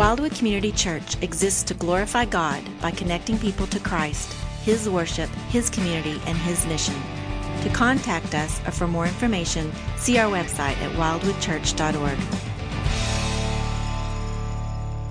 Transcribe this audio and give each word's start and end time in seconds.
Wildwood 0.00 0.34
Community 0.34 0.72
Church 0.72 1.22
exists 1.22 1.62
to 1.64 1.74
glorify 1.74 2.24
God 2.24 2.64
by 2.80 2.90
connecting 2.90 3.38
people 3.38 3.66
to 3.66 3.78
Christ, 3.78 4.32
His 4.62 4.88
worship, 4.88 5.28
His 5.50 5.68
community, 5.68 6.18
and 6.24 6.38
His 6.38 6.64
mission. 6.66 6.94
To 7.64 7.68
contact 7.68 8.34
us 8.34 8.66
or 8.66 8.70
for 8.70 8.88
more 8.88 9.04
information, 9.04 9.70
see 9.98 10.16
our 10.16 10.32
website 10.32 10.78
at 10.78 10.90
wildwoodchurch.org. 10.92 12.16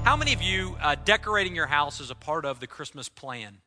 How 0.06 0.18
many 0.18 0.34
of 0.34 0.42
you 0.42 0.76
uh, 0.82 0.96
decorating 1.06 1.54
your 1.54 1.68
house 1.68 2.00
is 2.00 2.10
a 2.10 2.16
part 2.16 2.44
of 2.44 2.60
the 2.60 2.66
Christmas 2.66 3.10
plan? 3.10 3.60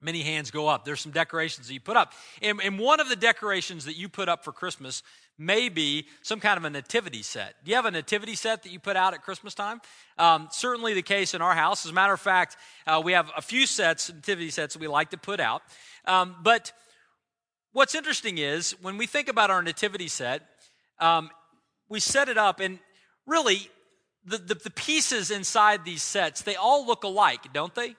Many 0.00 0.22
hands 0.22 0.50
go 0.50 0.68
up. 0.68 0.84
There's 0.84 1.00
some 1.00 1.12
decorations 1.12 1.68
that 1.68 1.74
you 1.74 1.80
put 1.80 1.96
up. 1.96 2.12
And, 2.42 2.60
and 2.62 2.78
one 2.78 3.00
of 3.00 3.08
the 3.08 3.16
decorations 3.16 3.86
that 3.86 3.96
you 3.96 4.08
put 4.08 4.28
up 4.28 4.44
for 4.44 4.52
Christmas 4.52 5.02
may 5.38 5.68
be 5.68 6.06
some 6.22 6.38
kind 6.40 6.58
of 6.58 6.64
a 6.64 6.70
nativity 6.70 7.22
set. 7.22 7.54
Do 7.64 7.70
you 7.70 7.76
have 7.76 7.86
a 7.86 7.90
nativity 7.90 8.34
set 8.34 8.62
that 8.62 8.72
you 8.72 8.78
put 8.78 8.96
out 8.96 9.14
at 9.14 9.22
Christmas 9.22 9.54
time? 9.54 9.80
Um, 10.18 10.48
certainly 10.50 10.94
the 10.94 11.02
case 11.02 11.34
in 11.34 11.42
our 11.42 11.54
house. 11.54 11.84
As 11.86 11.92
a 11.92 11.94
matter 11.94 12.12
of 12.12 12.20
fact, 12.20 12.56
uh, 12.86 13.00
we 13.04 13.12
have 13.12 13.30
a 13.36 13.42
few 13.42 13.66
sets, 13.66 14.12
nativity 14.12 14.50
sets 14.50 14.74
that 14.74 14.80
we 14.80 14.86
like 14.86 15.10
to 15.10 15.18
put 15.18 15.40
out. 15.40 15.62
Um, 16.06 16.36
but 16.42 16.72
what's 17.72 17.94
interesting 17.94 18.38
is 18.38 18.72
when 18.82 18.98
we 18.98 19.06
think 19.06 19.28
about 19.28 19.50
our 19.50 19.62
nativity 19.62 20.08
set, 20.08 20.42
um, 21.00 21.30
we 21.88 22.00
set 22.00 22.28
it 22.28 22.38
up, 22.38 22.60
and 22.60 22.78
really, 23.26 23.70
the, 24.24 24.38
the, 24.38 24.54
the, 24.54 24.70
pieces 24.70 25.30
inside 25.30 25.84
these 25.84 26.02
sets, 26.02 26.42
they 26.42 26.56
all 26.56 26.86
look 26.86 27.04
alike, 27.04 27.52
don't 27.52 27.74
they? 27.74 27.94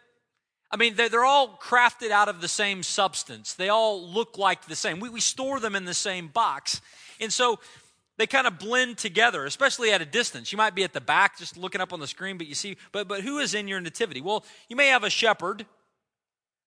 I 0.69 0.77
mean, 0.77 0.95
they're, 0.95 1.09
they're 1.09 1.25
all 1.25 1.57
crafted 1.61 2.11
out 2.11 2.27
of 2.27 2.41
the 2.41 2.47
same 2.47 2.83
substance. 2.83 3.53
They 3.53 3.69
all 3.69 4.05
look 4.05 4.37
like 4.37 4.65
the 4.65 4.75
same. 4.75 4.99
We, 4.99 5.09
we 5.09 5.21
store 5.21 5.59
them 5.59 5.75
in 5.75 5.85
the 5.85 5.93
same 5.93 6.27
box. 6.27 6.81
And 7.21 7.31
so 7.31 7.59
they 8.17 8.27
kind 8.27 8.47
of 8.47 8.59
blend 8.59 8.97
together, 8.97 9.45
especially 9.45 9.91
at 9.91 10.01
a 10.01 10.05
distance. 10.05 10.51
You 10.51 10.57
might 10.57 10.75
be 10.75 10.83
at 10.83 10.91
the 10.91 11.01
back 11.01 11.37
just 11.37 11.55
looking 11.55 11.81
up 11.81 11.93
on 11.93 11.99
the 11.99 12.07
screen, 12.07 12.37
but 12.37 12.47
you 12.47 12.55
see, 12.55 12.75
but, 12.91 13.07
but 13.07 13.21
who 13.21 13.37
is 13.37 13.53
in 13.53 13.67
your 13.67 13.79
nativity? 13.79 14.21
Well, 14.21 14.43
you 14.67 14.75
may 14.75 14.87
have 14.87 15.03
a 15.03 15.09
shepherd 15.09 15.65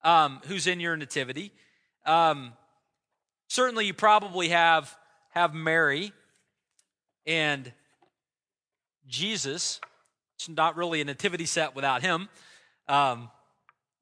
um, 0.02 0.40
who's 0.46 0.66
in 0.66 0.80
your 0.80 0.96
nativity. 0.96 1.52
Um, 2.06 2.52
certainly, 3.48 3.84
you 3.84 3.92
probably 3.94 4.48
have, 4.48 4.96
have 5.30 5.52
Mary 5.52 6.12
and 7.26 7.70
Jesus. 9.06 9.80
It's 10.36 10.48
not 10.48 10.76
really 10.76 11.00
a 11.00 11.04
nativity 11.04 11.46
set 11.46 11.74
without 11.74 12.00
him. 12.00 12.28
Um, 12.88 13.28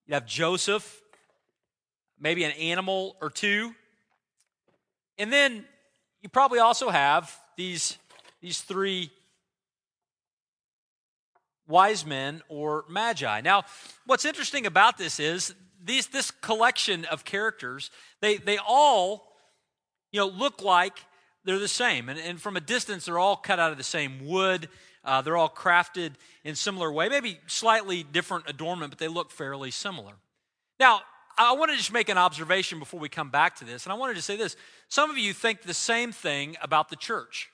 you 0.08 0.14
have 0.14 0.26
Joseph, 0.26 1.02
maybe 2.18 2.42
an 2.42 2.52
animal 2.52 3.16
or 3.20 3.28
two. 3.28 3.74
And 5.18 5.30
then 5.32 5.66
you 6.22 6.30
probably 6.30 6.58
also 6.58 6.88
have 6.88 7.36
these, 7.56 7.98
these 8.40 8.62
three 8.62 9.10
wise 11.68 12.06
men 12.06 12.42
or 12.48 12.86
magi. 12.88 13.42
Now, 13.42 13.64
what's 14.06 14.24
interesting 14.24 14.64
about 14.64 14.96
this 14.96 15.20
is 15.20 15.54
these, 15.84 16.06
this 16.06 16.30
collection 16.30 17.04
of 17.04 17.26
characters, 17.26 17.90
they, 18.20 18.38
they 18.38 18.58
all 18.66 19.26
you 20.10 20.20
know, 20.20 20.28
look 20.28 20.62
like 20.62 20.98
they're 21.44 21.58
the 21.58 21.68
same. 21.68 22.08
And, 22.08 22.18
and 22.18 22.40
from 22.40 22.56
a 22.56 22.60
distance, 22.60 23.04
they're 23.04 23.18
all 23.18 23.36
cut 23.36 23.60
out 23.60 23.72
of 23.72 23.78
the 23.78 23.84
same 23.84 24.26
wood. 24.26 24.70
Uh, 25.08 25.22
they're 25.22 25.38
all 25.38 25.48
crafted 25.48 26.12
in 26.44 26.54
similar 26.54 26.92
way, 26.92 27.08
maybe 27.08 27.40
slightly 27.46 28.02
different 28.02 28.44
adornment, 28.46 28.90
but 28.90 28.98
they 28.98 29.08
look 29.08 29.30
fairly 29.30 29.70
similar. 29.70 30.12
Now, 30.78 31.00
I 31.38 31.52
want 31.52 31.70
to 31.70 31.78
just 31.78 31.92
make 31.92 32.10
an 32.10 32.18
observation 32.18 32.78
before 32.78 33.00
we 33.00 33.08
come 33.08 33.30
back 33.30 33.56
to 33.56 33.64
this, 33.64 33.86
and 33.86 33.92
I 33.92 33.96
wanted 33.96 34.16
to 34.16 34.22
say 34.22 34.36
this. 34.36 34.54
Some 34.88 35.10
of 35.10 35.16
you 35.16 35.32
think 35.32 35.62
the 35.62 35.72
same 35.72 36.12
thing 36.12 36.58
about 36.60 36.90
the 36.90 36.96
church. 36.96 37.48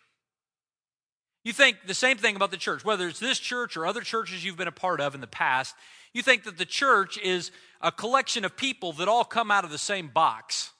You 1.44 1.52
think 1.52 1.76
the 1.86 1.94
same 1.94 2.16
thing 2.16 2.34
about 2.34 2.50
the 2.50 2.56
church, 2.56 2.84
whether 2.84 3.06
it's 3.06 3.20
this 3.20 3.38
church 3.38 3.76
or 3.76 3.86
other 3.86 4.00
churches 4.00 4.44
you've 4.44 4.56
been 4.56 4.66
a 4.66 4.72
part 4.72 5.00
of 5.00 5.14
in 5.14 5.20
the 5.20 5.28
past. 5.28 5.76
You 6.12 6.22
think 6.22 6.42
that 6.44 6.58
the 6.58 6.64
church 6.64 7.18
is 7.18 7.52
a 7.80 7.92
collection 7.92 8.44
of 8.44 8.56
people 8.56 8.94
that 8.94 9.06
all 9.06 9.24
come 9.24 9.52
out 9.52 9.64
of 9.64 9.70
the 9.70 9.78
same 9.78 10.08
box. 10.08 10.72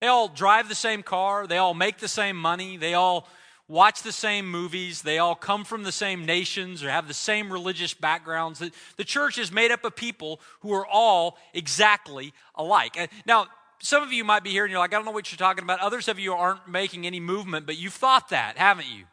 They 0.00 0.06
all 0.06 0.28
drive 0.28 0.70
the 0.70 0.74
same 0.74 1.02
car, 1.02 1.46
they 1.46 1.58
all 1.58 1.74
make 1.74 1.98
the 1.98 2.08
same 2.08 2.36
money, 2.36 2.78
they 2.78 2.94
all 2.94 3.28
watch 3.68 4.02
the 4.02 4.12
same 4.12 4.48
movies, 4.50 5.02
they 5.02 5.18
all 5.18 5.34
come 5.34 5.64
from 5.64 5.82
the 5.82 5.92
same 5.92 6.24
nations 6.24 6.84
or 6.84 6.90
have 6.90 7.08
the 7.08 7.14
same 7.14 7.52
religious 7.52 7.94
backgrounds. 7.94 8.62
The 8.96 9.04
church 9.04 9.38
is 9.38 9.50
made 9.50 9.70
up 9.70 9.84
of 9.84 9.96
people 9.96 10.40
who 10.60 10.72
are 10.72 10.86
all 10.86 11.36
exactly 11.52 12.32
alike. 12.54 12.96
Now, 13.26 13.46
some 13.80 14.02
of 14.02 14.12
you 14.12 14.24
might 14.24 14.42
be 14.42 14.50
here 14.50 14.64
and 14.64 14.70
you're 14.70 14.80
like, 14.80 14.94
I 14.94 14.96
don't 14.96 15.04
know 15.04 15.10
what 15.10 15.30
you're 15.30 15.36
talking 15.36 15.64
about. 15.64 15.80
Others 15.80 16.08
of 16.08 16.18
you 16.18 16.32
aren't 16.32 16.66
making 16.68 17.06
any 17.06 17.20
movement, 17.20 17.66
but 17.66 17.76
you've 17.76 17.92
thought 17.92 18.30
that, 18.30 18.56
haven't 18.56 18.86
you? 18.86 19.04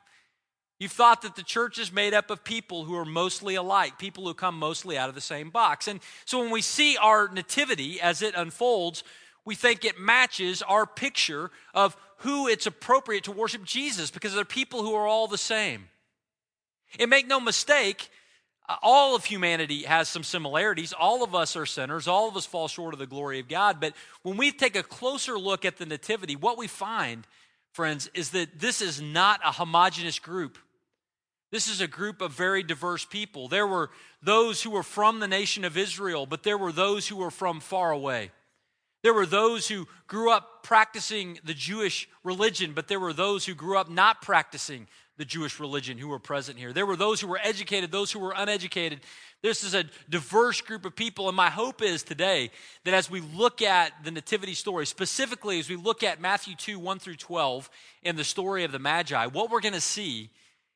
You've 0.79 0.91
thought 0.91 1.21
that 1.21 1.35
the 1.35 1.43
church 1.43 1.79
is 1.79 1.91
made 1.91 2.13
up 2.13 2.29
of 2.29 2.43
people 2.43 2.83
who 2.83 2.95
are 2.95 3.05
mostly 3.05 3.55
alike, 3.55 3.97
people 3.97 4.25
who 4.25 4.33
come 4.33 4.57
mostly 4.57 4.97
out 4.97 5.09
of 5.09 5.15
the 5.15 5.21
same 5.21 5.49
box. 5.49 5.87
And 5.87 5.99
so 6.25 6.39
when 6.39 6.51
we 6.51 6.61
see 6.61 6.97
our 6.97 7.29
nativity 7.29 8.01
as 8.01 8.21
it 8.21 8.35
unfolds, 8.35 9.03
we 9.45 9.55
think 9.55 9.83
it 9.83 9.99
matches 9.99 10.61
our 10.61 10.85
picture 10.85 11.51
of 11.73 11.97
who 12.17 12.47
it's 12.47 12.65
appropriate 12.65 13.25
to 13.25 13.31
worship 13.31 13.63
Jesus 13.63 14.09
because 14.09 14.33
they're 14.33 14.45
people 14.45 14.81
who 14.81 14.93
are 14.95 15.07
all 15.07 15.27
the 15.27 15.37
same. 15.37 15.89
And 16.99 17.09
make 17.09 17.27
no 17.27 17.39
mistake, 17.39 18.09
all 18.81 19.15
of 19.15 19.25
humanity 19.25 19.83
has 19.83 20.07
some 20.07 20.23
similarities. 20.23 20.93
All 20.93 21.23
of 21.23 21.35
us 21.35 21.55
are 21.57 21.65
sinners. 21.65 22.07
All 22.07 22.29
of 22.29 22.37
us 22.37 22.45
fall 22.45 22.67
short 22.67 22.93
of 22.93 22.99
the 22.99 23.07
glory 23.07 23.39
of 23.39 23.49
God. 23.49 23.79
But 23.81 23.93
when 24.21 24.37
we 24.37 24.51
take 24.51 24.75
a 24.75 24.83
closer 24.83 25.37
look 25.37 25.65
at 25.65 25.77
the 25.77 25.85
Nativity, 25.85 26.35
what 26.35 26.57
we 26.57 26.67
find, 26.67 27.27
friends, 27.73 28.09
is 28.13 28.29
that 28.31 28.59
this 28.59 28.81
is 28.81 29.01
not 29.01 29.41
a 29.43 29.51
homogenous 29.51 30.19
group. 30.19 30.57
This 31.51 31.67
is 31.67 31.81
a 31.81 31.87
group 31.87 32.21
of 32.21 32.31
very 32.31 32.63
diverse 32.63 33.05
people. 33.05 33.47
There 33.47 33.67
were 33.67 33.91
those 34.21 34.63
who 34.63 34.71
were 34.71 34.81
from 34.81 35.19
the 35.19 35.27
nation 35.27 35.65
of 35.65 35.77
Israel, 35.77 36.25
but 36.25 36.43
there 36.43 36.57
were 36.57 36.71
those 36.71 37.07
who 37.07 37.17
were 37.17 37.31
from 37.31 37.59
far 37.59 37.91
away. 37.91 38.31
There 39.03 39.13
were 39.13 39.25
those 39.25 39.67
who 39.67 39.87
grew 40.07 40.31
up 40.31 40.63
practicing 40.63 41.37
the 41.43 41.53
Jewish 41.53 42.07
religion, 42.23 42.71
but 42.73 42.87
there 42.87 43.01
were 43.01 43.13
those 43.13 43.45
who 43.45 43.53
grew 43.53 43.77
up 43.77 43.89
not 43.89 44.21
practicing 44.21 44.87
the 45.17 45.25
Jewish 45.25 45.59
religion 45.59 45.97
who 45.97 46.07
were 46.07 46.19
present 46.19 46.57
here. 46.57 46.73
There 46.73 46.85
were 46.85 46.95
those 46.95 47.21
who 47.21 47.27
were 47.27 47.39
educated, 47.43 47.91
those 47.91 48.11
who 48.11 48.19
were 48.19 48.33
uneducated. 48.35 49.01
This 49.43 49.63
is 49.63 49.73
a 49.73 49.85
diverse 50.09 50.61
group 50.61 50.85
of 50.85 50.95
people. 50.95 51.27
And 51.27 51.35
my 51.35 51.49
hope 51.49 51.81
is 51.81 52.01
today 52.01 52.49
that 52.85 52.93
as 52.93 53.11
we 53.11 53.19
look 53.19 53.61
at 53.61 53.91
the 54.03 54.09
Nativity 54.09 54.53
story, 54.53 54.85
specifically 54.87 55.59
as 55.59 55.69
we 55.69 55.75
look 55.75 56.01
at 56.01 56.21
Matthew 56.21 56.55
2 56.55 56.79
1 56.79 56.99
through 56.99 57.17
12 57.17 57.69
and 58.03 58.17
the 58.17 58.23
story 58.23 58.63
of 58.63 58.71
the 58.71 58.79
Magi, 58.79 59.27
what 59.27 59.51
we're 59.51 59.61
going 59.61 59.73
to 59.73 59.81
see 59.81 60.31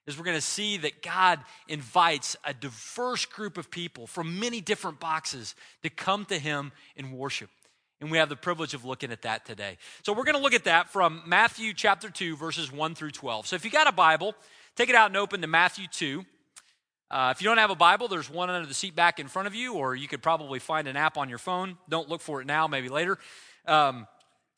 is 0.06 0.18
we're 0.18 0.26
going 0.26 0.38
to 0.38 0.42
see 0.42 0.78
that 0.78 1.02
God 1.02 1.40
invites 1.68 2.36
a 2.44 2.54
diverse 2.54 3.26
group 3.26 3.58
of 3.58 3.72
people 3.72 4.06
from 4.06 4.40
many 4.40 4.62
different 4.62 5.00
boxes 5.00 5.56
to 5.84 5.90
come 5.90 6.26
to 6.26 6.38
Him 6.38 6.72
and 6.96 7.14
worship. 7.14 7.50
And 8.00 8.12
we 8.12 8.19
have 8.19 8.30
the 8.30 8.35
privilege 8.35 8.74
of 8.74 8.85
looking 8.85 9.12
at 9.12 9.24
that 9.24 9.46
today. 9.46 9.78
So 10.03 10.13
we're 10.13 10.24
going 10.24 10.35
to 10.35 10.41
look 10.41 10.53
at 10.53 10.66
that 10.66 10.90
from 10.90 11.24
Matthew 11.25 11.74
chapter 11.74 12.09
2, 12.09 12.35
verses 12.35 12.72
1 12.72 12.96
through 12.96 13.12
12. 13.12 13.47
So 13.47 13.56
if 13.56 13.66
you 13.66 13.72
got 13.72 13.88
a 13.88 13.91
Bible, 13.91 14.35
take 14.75 14.90
it 14.90 14.96
out 14.96 15.09
and 15.09 15.18
open 15.18 15.41
to 15.41 15.47
Matthew 15.47 15.88
2. 15.91 16.24
Uh, 17.09 17.34
if 17.35 17.41
you 17.41 17.47
don't 17.47 17.58
have 17.58 17.72
a 17.72 17.75
Bible, 17.75 18.08
there's 18.08 18.30
one 18.30 18.50
under 18.50 18.68
the 18.68 18.74
seat 18.74 18.96
back 18.96 19.19
in 19.19 19.28
front 19.28 19.47
of 19.47 19.56
you, 19.56 19.74
or 19.74 19.96
you 19.96 20.08
could 20.08 20.22
probably 20.22 20.59
find 20.59 20.88
an 20.88 20.96
app 20.96 21.18
on 21.18 21.28
your 21.30 21.38
phone. 21.40 21.78
Don't 21.90 22.08
look 22.08 22.22
for 22.22 22.41
it 22.41 22.46
now, 22.46 22.68
maybe 22.68 22.90
later. 22.90 23.18
Um, 23.66 24.06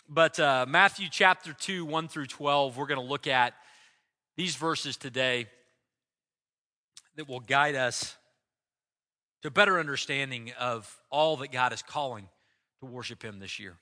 but 0.10 0.38
uh, 0.40 0.66
Matthew 0.68 1.08
chapter 1.10 1.54
2, 1.54 1.86
1 1.86 2.08
through 2.08 2.26
12, 2.26 2.76
we're 2.76 2.88
going 2.88 3.00
to 3.00 3.06
look 3.06 3.28
at 3.28 3.54
these 4.36 4.56
verses 4.56 4.98
today 4.98 5.46
that 7.16 7.30
will 7.30 7.40
guide 7.40 7.76
us 7.76 8.16
to 9.44 9.48
a 9.48 9.52
better 9.52 9.80
understanding 9.80 10.52
of 10.60 10.94
all 11.10 11.38
that 11.38 11.52
God 11.52 11.72
is 11.72 11.82
calling 11.82 12.28
to 12.80 12.86
worship 12.86 13.24
him 13.24 13.40
this 13.40 13.60
year. 13.60 13.78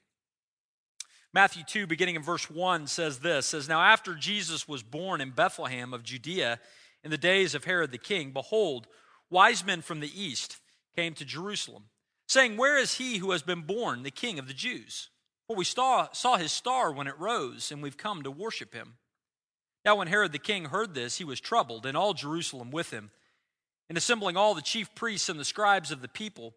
Matthew 1.33 1.63
2, 1.63 1.87
beginning 1.87 2.15
in 2.15 2.23
verse 2.23 2.49
1, 2.49 2.87
says 2.87 3.19
this 3.19 3.45
says, 3.45 3.67
Now 3.67 3.81
after 3.81 4.15
Jesus 4.15 4.67
was 4.67 4.81
born 4.83 5.21
in 5.21 5.31
Bethlehem 5.31 5.93
of 5.93 6.03
Judea 6.03 6.59
in 7.03 7.11
the 7.11 7.17
days 7.17 7.53
of 7.53 7.65
Herod 7.65 7.91
the 7.91 7.97
king, 7.97 8.31
behold, 8.31 8.87
wise 9.29 9.65
men 9.65 9.81
from 9.81 9.99
the 9.99 10.21
east 10.21 10.57
came 10.95 11.13
to 11.15 11.25
Jerusalem, 11.25 11.83
saying, 12.27 12.57
Where 12.57 12.77
is 12.77 12.95
he 12.95 13.17
who 13.17 13.31
has 13.31 13.43
been 13.43 13.61
born, 13.61 14.03
the 14.03 14.11
king 14.11 14.39
of 14.39 14.47
the 14.47 14.53
Jews? 14.53 15.09
For 15.47 15.55
we 15.55 15.65
saw, 15.65 16.09
saw 16.11 16.37
his 16.37 16.51
star 16.51 16.91
when 16.91 17.07
it 17.07 17.19
rose, 17.19 17.71
and 17.71 17.81
we've 17.81 17.97
come 17.97 18.23
to 18.23 18.31
worship 18.31 18.73
him. 18.73 18.95
Now, 19.85 19.95
when 19.95 20.07
Herod 20.07 20.33
the 20.33 20.39
king 20.39 20.65
heard 20.65 20.93
this, 20.93 21.17
he 21.17 21.23
was 21.23 21.39
troubled, 21.39 21.85
and 21.85 21.95
all 21.95 22.13
Jerusalem 22.13 22.71
with 22.71 22.91
him. 22.91 23.11
And 23.89 23.97
assembling 23.97 24.35
all 24.35 24.53
the 24.53 24.61
chief 24.61 24.93
priests 24.95 25.29
and 25.29 25.39
the 25.39 25.45
scribes 25.45 25.91
of 25.91 26.01
the 26.01 26.09
people, 26.09 26.55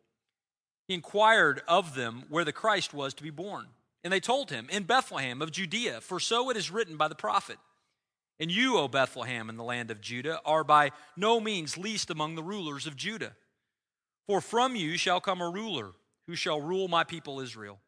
he 0.90 0.94
inquired 0.94 1.62
of 1.68 1.94
them 1.94 2.24
where 2.30 2.44
the 2.44 2.52
Christ 2.52 2.92
was 2.92 3.14
to 3.14 3.22
be 3.22 3.30
born. 3.30 3.66
And 4.02 4.12
they 4.12 4.18
told 4.18 4.50
him, 4.50 4.66
In 4.72 4.82
Bethlehem 4.82 5.40
of 5.40 5.52
Judea, 5.52 6.00
for 6.00 6.18
so 6.18 6.50
it 6.50 6.56
is 6.56 6.68
written 6.68 6.96
by 6.96 7.06
the 7.06 7.14
prophet. 7.14 7.58
And 8.40 8.50
you, 8.50 8.76
O 8.76 8.88
Bethlehem, 8.88 9.48
in 9.48 9.56
the 9.56 9.62
land 9.62 9.92
of 9.92 10.00
Judah, 10.00 10.40
are 10.44 10.64
by 10.64 10.90
no 11.16 11.38
means 11.38 11.78
least 11.78 12.10
among 12.10 12.34
the 12.34 12.42
rulers 12.42 12.88
of 12.88 12.96
Judah. 12.96 13.36
For 14.26 14.40
from 14.40 14.74
you 14.74 14.96
shall 14.96 15.20
come 15.20 15.40
a 15.40 15.48
ruler 15.48 15.92
who 16.26 16.34
shall 16.34 16.60
rule 16.60 16.88
my 16.88 17.04
people 17.04 17.38
Israel. 17.38 17.78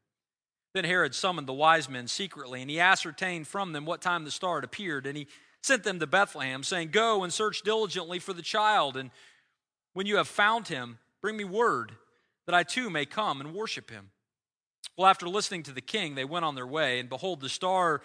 Then 0.73 0.85
Herod 0.85 1.13
summoned 1.13 1.49
the 1.49 1.53
wise 1.53 1.89
men 1.89 2.07
secretly, 2.07 2.61
and 2.61 2.71
he 2.71 2.79
ascertained 2.79 3.49
from 3.49 3.73
them 3.73 3.85
what 3.85 4.01
time 4.01 4.25
the 4.25 4.31
star 4.31 4.59
had 4.59 4.65
appeared. 4.65 5.09
And 5.09 5.17
he 5.17 5.27
sent 5.61 5.83
them 5.83 5.99
to 5.99 6.07
Bethlehem, 6.07 6.63
saying, 6.63 6.91
Go 6.91 7.25
and 7.25 7.33
search 7.33 7.63
diligently 7.63 8.21
for 8.21 8.33
the 8.33 8.43
child, 8.43 8.97
and 8.97 9.11
When 9.93 10.07
you 10.07 10.19
have 10.19 10.29
found 10.29 10.69
him, 10.69 11.01
bring 11.21 11.37
me 11.37 11.43
word 11.43 11.97
that 12.47 12.55
I 12.55 12.63
too 12.63 12.91
may 12.91 13.07
come 13.07 13.41
and 13.41 13.55
worship 13.55 13.91
him. 13.91 14.11
Well, 14.97 15.07
after 15.07 15.29
listening 15.29 15.63
to 15.65 15.73
the 15.73 15.81
king, 15.81 16.15
they 16.15 16.25
went 16.25 16.45
on 16.45 16.55
their 16.55 16.67
way, 16.67 16.99
and 16.99 17.09
behold, 17.09 17.41
the 17.41 17.49
star 17.49 18.03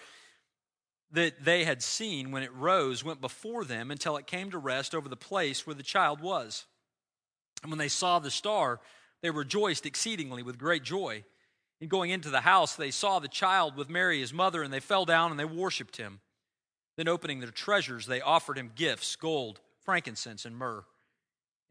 that 1.12 1.44
they 1.44 1.63
had 1.63 1.81
seen 1.81 2.31
when 2.31 2.44
it 2.44 2.54
rose 2.54 3.04
went 3.04 3.22
before 3.22 3.63
them 3.63 3.92
until 3.92 4.18
it 4.18 4.28
came 4.28 4.51
to 4.51 4.57
rest 4.57 4.94
over 4.94 5.07
the 5.07 5.16
place 5.16 5.66
where 5.66 5.74
the 5.74 5.84
child 5.84 6.22
was. 6.22 6.66
And 7.63 7.72
when 7.72 7.80
they 7.80 7.88
saw 7.88 8.19
the 8.19 8.31
star, 8.31 8.80
they 9.22 9.30
rejoiced 9.30 9.86
exceedingly 9.86 10.44
with 10.44 10.60
great 10.60 10.83
joy. 10.83 11.24
And 11.80 11.90
going 11.90 12.12
into 12.12 12.30
the 12.30 12.42
house, 12.42 12.75
they 12.75 12.92
saw 12.92 13.19
the 13.19 13.28
child 13.28 13.75
with 13.75 13.90
Mary, 13.90 14.19
his 14.19 14.33
mother, 14.33 14.63
and 14.63 14.74
they 14.74 14.80
fell 14.80 15.06
down 15.06 15.31
and 15.31 15.40
they 15.40 15.45
worshipped 15.45 15.98
him. 15.98 16.19
Then, 16.98 17.07
opening 17.07 17.40
their 17.40 17.51
treasures, 17.51 18.07
they 18.07 18.22
offered 18.22 18.57
him 18.57 18.72
gifts 18.75 19.16
gold, 19.16 19.60
frankincense, 19.81 20.45
and 20.45 20.57
myrrh. 20.57 20.83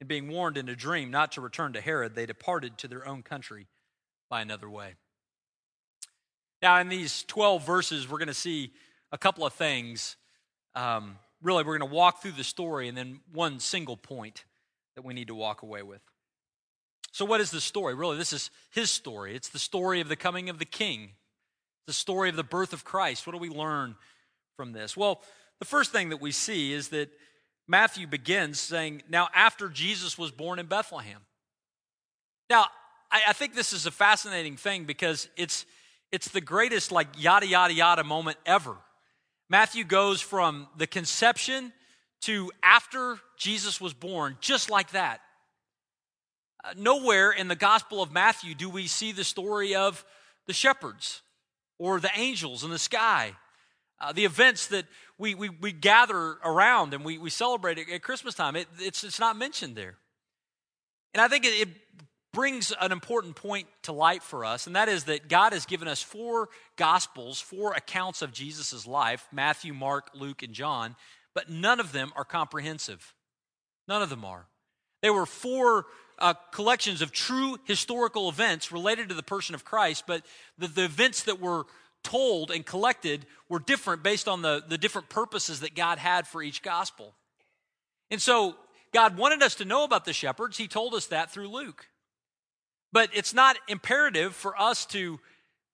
And 0.01 0.09
being 0.09 0.29
warned 0.29 0.59
in 0.59 0.69
a 0.69 0.77
dream 0.77 1.11
not 1.11 1.33
to 1.33 1.41
return 1.41 1.73
to 1.73 1.81
Herod, 1.81 2.15
they 2.15 2.27
departed 2.27 2.79
to 2.79 2.89
their 2.89 3.07
own 3.07 3.23
country 3.23 3.67
by 4.29 4.43
another 4.43 4.69
way. 4.69 4.95
Now, 6.63 6.79
in 6.81 6.89
these 6.89 7.23
12 7.25 7.65
verses, 7.65 8.09
we're 8.09 8.19
going 8.19 8.29
to 8.29 8.35
see 8.35 8.73
a 9.13 9.19
couple 9.19 9.47
of 9.47 9.53
things. 9.53 10.17
Um, 10.75 11.19
really, 11.43 11.65
we're 11.65 11.79
going 11.79 11.89
to 11.89 11.95
walk 11.95 12.23
through 12.23 12.33
the 12.33 12.45
story 12.45 12.89
and 12.89 12.97
then 12.97 13.21
one 13.33 13.61
single 13.61 13.97
point 13.97 14.45
that 14.95 15.05
we 15.05 15.15
need 15.15 15.29
to 15.29 15.35
walk 15.35 15.63
away 15.63 15.83
with. 15.83 16.01
So, 17.13 17.25
what 17.25 17.41
is 17.41 17.51
the 17.51 17.61
story? 17.61 17.95
Really, 17.95 18.17
this 18.17 18.33
is 18.33 18.51
his 18.71 18.91
story. 18.91 19.35
It's 19.35 19.49
the 19.49 19.59
story 19.59 20.01
of 20.01 20.09
the 20.09 20.17
coming 20.17 20.49
of 20.49 20.59
the 20.59 20.65
king, 20.65 21.13
the 21.87 21.93
story 21.93 22.29
of 22.29 22.37
the 22.37 22.45
birth 22.45 22.73
of 22.73 22.85
Christ. 22.85 23.27
What 23.27 23.33
do 23.33 23.39
we 23.39 23.49
learn 23.49 23.97
from 24.57 24.73
this? 24.73 24.97
Well, 24.97 25.23
the 25.59 25.65
first 25.65 25.93
thing 25.93 26.11
that 26.11 26.21
we 26.21 26.33
see 26.33 26.73
is 26.73 26.89
that 26.89 27.11
Matthew 27.69 28.07
begins 28.07 28.61
saying, 28.61 29.03
Now, 29.09 29.29
after 29.35 29.69
Jesus 29.69 30.17
was 30.17 30.31
born 30.31 30.59
in 30.59 30.67
Bethlehem. 30.67 31.21
Now, 32.49 32.67
I, 33.11 33.23
I 33.29 33.33
think 33.33 33.55
this 33.55 33.73
is 33.73 33.87
a 33.87 33.91
fascinating 33.91 34.57
thing 34.57 34.85
because 34.85 35.29
it's, 35.37 35.67
it's 36.13 36.29
the 36.29 36.41
greatest, 36.41 36.93
like, 36.93 37.09
yada, 37.19 37.47
yada, 37.47 37.75
yada 37.75 38.05
moment 38.05 38.39
ever. 38.47 38.77
Matthew 39.49 39.85
goes 39.85 40.21
from 40.21 40.69
the 40.77 40.87
conception 40.87 41.73
to 42.23 42.51
after 42.63 43.19
Jesus 43.37 43.81
was 43.81 43.95
born, 43.95 44.37
just 44.41 44.71
like 44.71 44.91
that. 44.93 45.21
Uh, 46.65 46.73
nowhere 46.77 47.31
in 47.31 47.49
the 47.49 47.57
Gospel 47.57 48.03
of 48.03 48.13
Matthew 48.13 48.55
do 48.55 48.69
we 48.69 48.87
see 48.87 49.13
the 49.13 49.25
story 49.25 49.75
of 49.75 50.05
the 50.47 50.53
shepherds 50.53 51.23
or 51.79 52.01
the 52.01 52.11
angels 52.17 52.65
in 52.65 52.71
the 52.71 52.79
sky, 52.79 53.33
uh, 54.01 54.13
the 54.13 54.25
events 54.25 54.69
that 54.69 54.87
we, 55.19 55.35
we, 55.35 55.49
we 55.49 55.73
gather 55.73 56.37
around 56.45 56.95
and 56.95 57.05
we, 57.05 57.19
we 57.19 57.31
celebrate 57.31 57.79
at 57.79 58.03
Christmas 58.03 58.35
time. 58.35 58.57
It, 58.57 58.69
it's, 58.79 59.05
it's 59.05 59.21
not 59.21 59.37
mentioned 59.37 59.77
there. 59.77 59.97
And 61.15 61.21
I 61.21 61.29
think 61.29 61.45
it, 61.45 61.69
it 61.69 61.69
brings 62.33 62.73
an 62.81 62.93
important 62.93 63.37
point 63.37 63.67
to 63.83 63.93
light 63.93 64.23
for 64.23 64.45
us, 64.45 64.67
and 64.67 64.77
that 64.77 64.91
is 64.91 65.05
that 65.05 65.29
God 65.29 65.55
has 65.55 65.65
given 65.65 65.89
us 65.89 66.03
four 66.03 66.51
gospels, 66.77 67.41
four 67.41 67.73
accounts 67.73 68.21
of 68.21 68.33
Jesus' 68.33 68.87
life 68.87 69.27
Matthew, 69.33 69.73
Mark, 69.73 70.11
Luke, 70.15 70.43
and 70.43 70.53
John 70.53 70.97
but 71.37 71.51
none 71.51 71.81
of 71.81 71.93
them 71.93 72.13
are 72.17 72.25
comprehensive. 72.25 73.13
None 73.87 74.01
of 74.01 74.09
them 74.09 74.25
are. 74.25 74.47
They 75.03 75.11
were 75.11 75.27
four 75.27 75.85
uh, 76.19 76.33
collections 76.51 77.03
of 77.03 77.13
true 77.13 77.59
historical 77.65 78.31
events 78.31 78.73
related 78.73 79.11
to 79.11 79.15
the 79.15 79.23
person 79.23 79.55
of 79.55 79.63
Christ, 79.63 80.05
but 80.07 80.25
the, 80.57 80.67
the 80.67 80.85
events 80.85 81.25
that 81.25 81.39
were 81.39 81.67
told 82.07 82.53
and 82.53 82.65
collected 82.65 83.27
were 83.49 83.59
different 83.59 84.05
based 84.05 84.29
on 84.29 84.41
the, 84.41 84.63
the 84.69 84.79
different 84.79 85.09
purposes 85.09 85.61
that 85.61 85.75
God 85.75 85.99
had 85.99 86.29
for 86.29 86.41
each 86.41 86.63
gospel. 86.63 87.15
And 88.13 88.23
so 88.23 88.55
God 88.93 89.19
wanted 89.19 89.43
us 89.43 89.57
to 89.57 89.65
know 89.65 89.83
about 89.83 90.05
the 90.05 90.13
shepherds. 90.13 90.57
He 90.57 90.69
told 90.69 90.95
us 90.95 91.07
that 91.07 91.33
through 91.33 91.49
Luke. 91.49 91.89
But 92.93 93.11
it's 93.13 93.35
not 93.35 93.57
imperative 93.67 94.37
for 94.37 94.59
us 94.59 94.87
to 94.87 95.19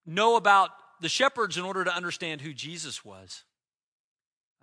know 0.07 0.37
about 0.37 0.71
the 1.03 1.11
shepherds 1.11 1.59
in 1.59 1.65
order 1.65 1.85
to 1.85 1.95
understand 1.95 2.41
who 2.41 2.55
Jesus 2.55 3.05
was. 3.05 3.45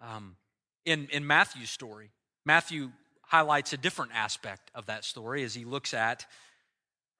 Um, 0.01 0.37
in, 0.85 1.07
in 1.11 1.27
Matthew's 1.27 1.69
story. 1.69 2.09
Matthew 2.45 2.91
highlights 3.21 3.73
a 3.73 3.77
different 3.77 4.11
aspect 4.15 4.71
of 4.73 4.87
that 4.87 5.05
story 5.05 5.43
as 5.43 5.53
he 5.53 5.65
looks 5.65 5.93
at 5.93 6.25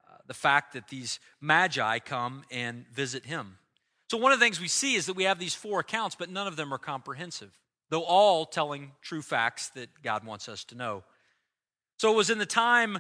uh, 0.10 0.18
the 0.26 0.34
fact 0.34 0.74
that 0.74 0.88
these 0.88 1.20
magi 1.40 2.00
come 2.00 2.44
and 2.50 2.88
visit 2.92 3.26
him. 3.26 3.60
So, 4.10 4.18
one 4.18 4.32
of 4.32 4.40
the 4.40 4.46
things 4.46 4.60
we 4.60 4.68
see 4.68 4.96
is 4.96 5.06
that 5.06 5.16
we 5.16 5.26
have 5.26 5.38
these 5.38 5.54
four 5.54 5.80
accounts, 5.80 6.16
but 6.16 6.30
none 6.30 6.48
of 6.48 6.56
them 6.56 6.74
are 6.74 6.80
comprehensive, 6.80 7.52
though 7.90 8.04
all 8.04 8.46
telling 8.46 8.92
true 9.02 9.22
facts 9.22 9.70
that 9.70 9.90
God 10.02 10.26
wants 10.26 10.50
us 10.50 10.64
to 10.66 10.76
know. 10.76 11.04
So, 11.98 12.12
it 12.12 12.16
was 12.16 12.30
in 12.30 12.40
the 12.40 12.46
time 12.46 13.00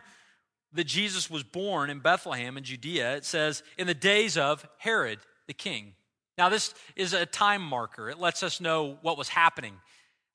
that 0.74 0.84
Jesus 0.84 1.30
was 1.30 1.44
born 1.44 1.90
in 1.90 2.00
Bethlehem 2.00 2.58
in 2.58 2.64
Judea, 2.64 3.16
it 3.16 3.26
says, 3.26 3.64
in 3.78 3.88
the 3.88 3.96
days 3.96 4.38
of 4.38 4.68
Herod 4.78 5.20
the 5.48 5.54
king. 5.54 5.94
Now, 6.38 6.50
this 6.50 6.74
is 6.96 7.14
a 7.14 7.26
time 7.26 7.64
marker. 7.64 8.10
It 8.10 8.20
lets 8.20 8.44
us 8.44 8.62
know 8.62 8.98
what 9.02 9.18
was 9.18 9.30
happening 9.30 9.74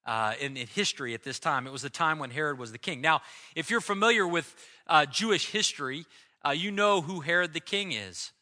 uh, 0.05 0.35
in, 0.41 0.57
in, 0.57 0.67
history 0.67 1.15
at 1.15 1.23
this 1.23 1.39
time. 1.39 1.67
It 1.67 1.73
was 1.73 1.83
the 1.83 1.89
time 1.89 2.19
when 2.19 2.31
Herod 2.31 2.59
was 2.59 2.73
the 2.73 2.79
king. 2.79 3.01
Now, 3.01 3.23
if 3.55 3.71
you're 3.71 3.81
familiar 3.81 4.27
with 4.27 4.55
uh, 4.87 5.07
Jewish 5.07 5.51
history, 5.51 6.05
uh, 6.45 6.51
you 6.51 6.71
know 6.71 7.01
who 7.01 7.21
Herod 7.21 7.55
the 7.55 7.61
king 7.61 7.93
is. 7.93 8.33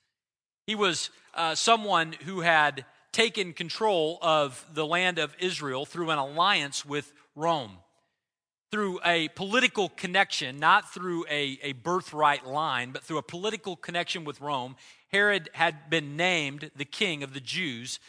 He 0.66 0.74
was 0.74 1.10
uh, 1.34 1.54
someone 1.54 2.12
who 2.24 2.40
had 2.40 2.84
taken 3.10 3.52
control 3.52 4.18
of 4.22 4.64
the 4.72 4.86
land 4.86 5.18
of 5.18 5.34
Israel 5.38 5.84
through 5.84 6.10
an 6.10 6.18
alliance 6.18 6.84
with 6.84 7.12
Rome. 7.34 7.78
Through 8.70 9.00
a 9.04 9.28
political 9.28 9.90
connection, 9.90 10.58
not 10.58 10.94
through 10.94 11.26
a, 11.28 11.58
a 11.62 11.72
birthright 11.72 12.46
line, 12.46 12.90
but 12.90 13.02
through 13.02 13.18
a 13.18 13.22
political 13.22 13.76
connection 13.76 14.24
with 14.24 14.40
Rome, 14.40 14.76
Herod 15.08 15.50
had 15.52 15.90
been 15.90 16.16
named 16.16 16.70
the 16.74 16.86
king 16.86 17.22
of 17.22 17.34
the 17.34 17.40
Jews 17.40 18.00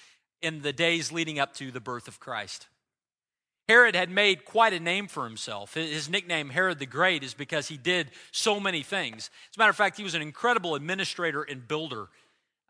in 0.41 0.61
the 0.61 0.71
days 0.71 1.11
leading 1.11 1.37
up 1.37 1.53
to 1.55 1.69
the 1.69 1.81
birth 1.81 2.07
of 2.07 2.21
Christ. 2.21 2.67
Herod 3.67 3.95
had 3.95 4.09
made 4.09 4.45
quite 4.45 4.73
a 4.73 4.79
name 4.79 5.07
for 5.07 5.25
himself. 5.25 5.73
His 5.73 6.09
nickname, 6.09 6.49
Herod 6.49 6.79
the 6.79 6.85
Great, 6.85 7.23
is 7.23 7.33
because 7.33 7.67
he 7.67 7.77
did 7.77 8.11
so 8.31 8.59
many 8.59 8.83
things. 8.83 9.29
As 9.51 9.57
a 9.57 9.59
matter 9.59 9.69
of 9.69 9.75
fact, 9.75 9.97
he 9.97 10.03
was 10.03 10.15
an 10.15 10.21
incredible 10.21 10.75
administrator 10.75 11.43
and 11.43 11.65
builder 11.67 12.09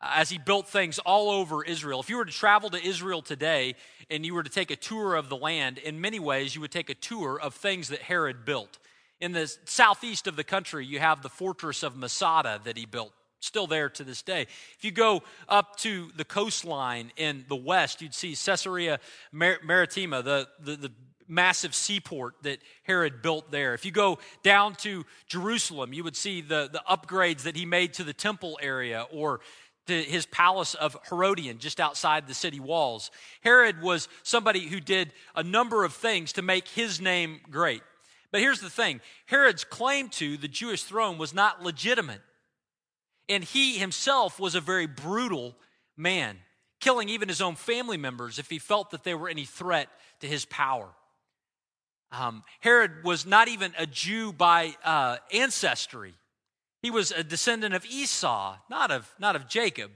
as 0.04 0.30
he 0.30 0.38
built 0.38 0.68
things 0.68 1.00
all 1.00 1.30
over 1.30 1.64
Israel. 1.64 2.00
If 2.00 2.10
you 2.10 2.18
were 2.18 2.26
to 2.26 2.32
travel 2.32 2.70
to 2.72 2.84
Israel 2.84 3.22
today 3.22 3.76
and 4.10 4.26
you 4.26 4.34
were 4.34 4.44
to 4.44 4.50
take 4.50 4.72
a 4.72 4.76
tour 4.76 5.16
of 5.16 5.30
the 5.30 5.38
land, 5.38 5.78
in 5.78 6.02
many 6.02 6.20
ways, 6.20 6.56
you 6.56 6.62
would 6.62 6.72
take 6.72 6.90
a 6.90 6.96
tour 6.96 7.40
of 7.40 7.54
things 7.54 7.90
that 7.90 8.02
Herod 8.02 8.46
built. 8.46 8.80
In 9.20 9.32
the 9.32 9.54
southeast 9.66 10.28
of 10.28 10.36
the 10.36 10.44
country, 10.44 10.86
you 10.86 11.00
have 11.00 11.22
the 11.22 11.30
fortress 11.30 11.84
of 11.84 11.96
Masada 11.96 12.60
that 12.66 12.78
he 12.78 12.86
built 12.86 13.14
still 13.40 13.68
there 13.68 13.90
to 13.90 14.04
this 14.06 14.22
day. 14.22 14.44
If 14.78 14.86
you 14.86 14.92
go 14.92 15.22
up 15.50 15.76
to 15.80 16.12
the 16.16 16.24
coastline 16.24 17.12
in 17.18 17.46
the 17.50 17.58
west, 17.58 18.02
you'd 18.02 18.14
see 18.14 18.36
Caesarea 18.36 19.00
Maritima, 19.34 20.22
the, 20.22 20.48
the, 20.62 20.78
the 20.78 20.92
massive 21.28 21.74
seaport 21.74 22.36
that 22.44 22.60
Herod 22.84 23.22
built 23.22 23.52
there. 23.52 23.74
If 23.74 23.86
you 23.86 23.92
go 23.92 24.20
down 24.44 24.76
to 24.76 25.06
Jerusalem, 25.28 25.94
you 25.94 26.04
would 26.04 26.16
see 26.16 26.42
the, 26.42 26.70
the 26.72 26.84
upgrades 26.90 27.44
that 27.44 27.56
he 27.56 27.66
made 27.66 27.94
to 27.96 28.04
the 28.04 28.14
temple 28.14 28.60
area 28.62 29.06
or 29.12 29.42
to 29.88 30.02
his 30.02 30.26
palace 30.26 30.76
of 30.76 30.98
Herodion 31.10 31.60
just 31.60 31.80
outside 31.80 32.28
the 32.28 32.34
city 32.34 32.60
walls. 32.60 33.12
Herod 33.42 33.82
was 33.82 34.08
somebody 34.24 34.68
who 34.68 34.80
did 34.80 35.14
a 35.36 35.44
number 35.44 35.84
of 35.84 35.94
things 35.94 36.34
to 36.34 36.42
make 36.42 36.68
his 36.68 37.02
name 37.02 37.42
great. 37.52 37.82
But 38.32 38.42
here's 38.42 38.62
the 38.62 38.70
thing 38.70 39.02
Herod's 39.26 39.64
claim 39.64 40.10
to 40.10 40.38
the 40.38 40.48
Jewish 40.48 40.84
throne 40.84 41.18
was 41.18 41.34
not 41.34 41.64
legitimate. 41.64 42.22
And 43.30 43.44
he 43.44 43.78
himself 43.78 44.40
was 44.40 44.56
a 44.56 44.62
very 44.62 44.88
brutal 44.88 45.56
man, 45.96 46.38
killing 46.82 47.10
even 47.10 47.30
his 47.30 47.42
own 47.42 47.56
family 47.56 47.96
members 47.96 48.40
if 48.40 48.50
he 48.50 48.60
felt 48.60 48.92
that 48.92 49.04
they 49.04 49.14
were 49.14 49.30
any 49.30 49.46
threat 49.46 49.88
to 50.20 50.28
his 50.28 50.46
power. 50.46 50.90
Um, 52.12 52.44
Herod 52.60 53.04
was 53.04 53.26
not 53.26 53.48
even 53.48 53.74
a 53.78 53.86
Jew 53.86 54.34
by 54.34 54.76
uh, 54.84 55.18
ancestry. 55.32 56.14
He 56.84 56.92
was 56.92 57.10
a 57.12 57.24
descendant 57.24 57.74
of 57.74 57.86
Esau, 57.86 58.58
not 58.70 58.92
of, 58.92 59.12
not 59.18 59.36
of 59.36 59.48
Jacob. 59.48 59.90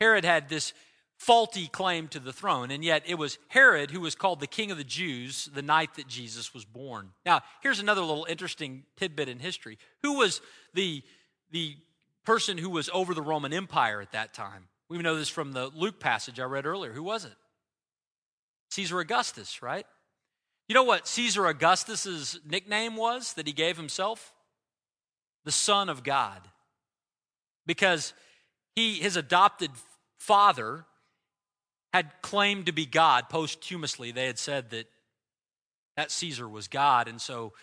Herod 0.00 0.24
had 0.24 0.48
this 0.48 0.72
faulty 1.16 1.66
claim 1.66 2.06
to 2.08 2.20
the 2.20 2.32
throne, 2.32 2.70
and 2.70 2.84
yet 2.84 3.02
it 3.06 3.16
was 3.16 3.38
Herod 3.48 3.90
who 3.90 4.00
was 4.00 4.14
called 4.14 4.38
the 4.38 4.46
king 4.46 4.70
of 4.70 4.78
the 4.78 4.84
Jews 4.84 5.48
the 5.52 5.62
night 5.62 5.94
that 5.94 6.06
Jesus 6.06 6.54
was 6.54 6.64
born. 6.64 7.08
Now, 7.24 7.40
here's 7.62 7.80
another 7.80 8.02
little 8.02 8.26
interesting 8.28 8.84
tidbit 8.96 9.28
in 9.28 9.40
history. 9.40 9.78
Who 10.04 10.18
was 10.18 10.40
the, 10.74 11.02
the 11.50 11.76
person 12.26 12.58
who 12.58 12.68
was 12.68 12.90
over 12.92 13.14
the 13.14 13.22
Roman 13.22 13.54
Empire 13.54 14.02
at 14.02 14.12
that 14.12 14.34
time. 14.34 14.64
We 14.90 14.98
know 14.98 15.16
this 15.16 15.30
from 15.30 15.52
the 15.52 15.68
Luke 15.68 15.98
passage 15.98 16.38
I 16.38 16.44
read 16.44 16.66
earlier. 16.66 16.92
Who 16.92 17.02
was 17.02 17.24
it? 17.24 17.32
Caesar 18.70 18.98
Augustus, 19.00 19.62
right? 19.62 19.86
You 20.68 20.74
know 20.74 20.82
what 20.82 21.06
Caesar 21.06 21.46
Augustus's 21.46 22.40
nickname 22.44 22.96
was 22.96 23.34
that 23.34 23.46
he 23.46 23.52
gave 23.52 23.76
himself? 23.76 24.34
The 25.46 25.52
Son 25.52 25.88
of 25.88 26.04
God. 26.04 26.42
Because 27.64 28.12
he, 28.74 28.96
his 28.96 29.16
adopted 29.16 29.70
father, 30.18 30.84
had 31.94 32.12
claimed 32.20 32.66
to 32.66 32.72
be 32.72 32.84
God 32.84 33.30
posthumously. 33.30 34.12
They 34.12 34.26
had 34.26 34.38
said 34.38 34.68
that 34.70 34.86
that 35.96 36.10
Caesar 36.10 36.46
was 36.46 36.68
God, 36.68 37.08
and 37.08 37.20
so 37.20 37.54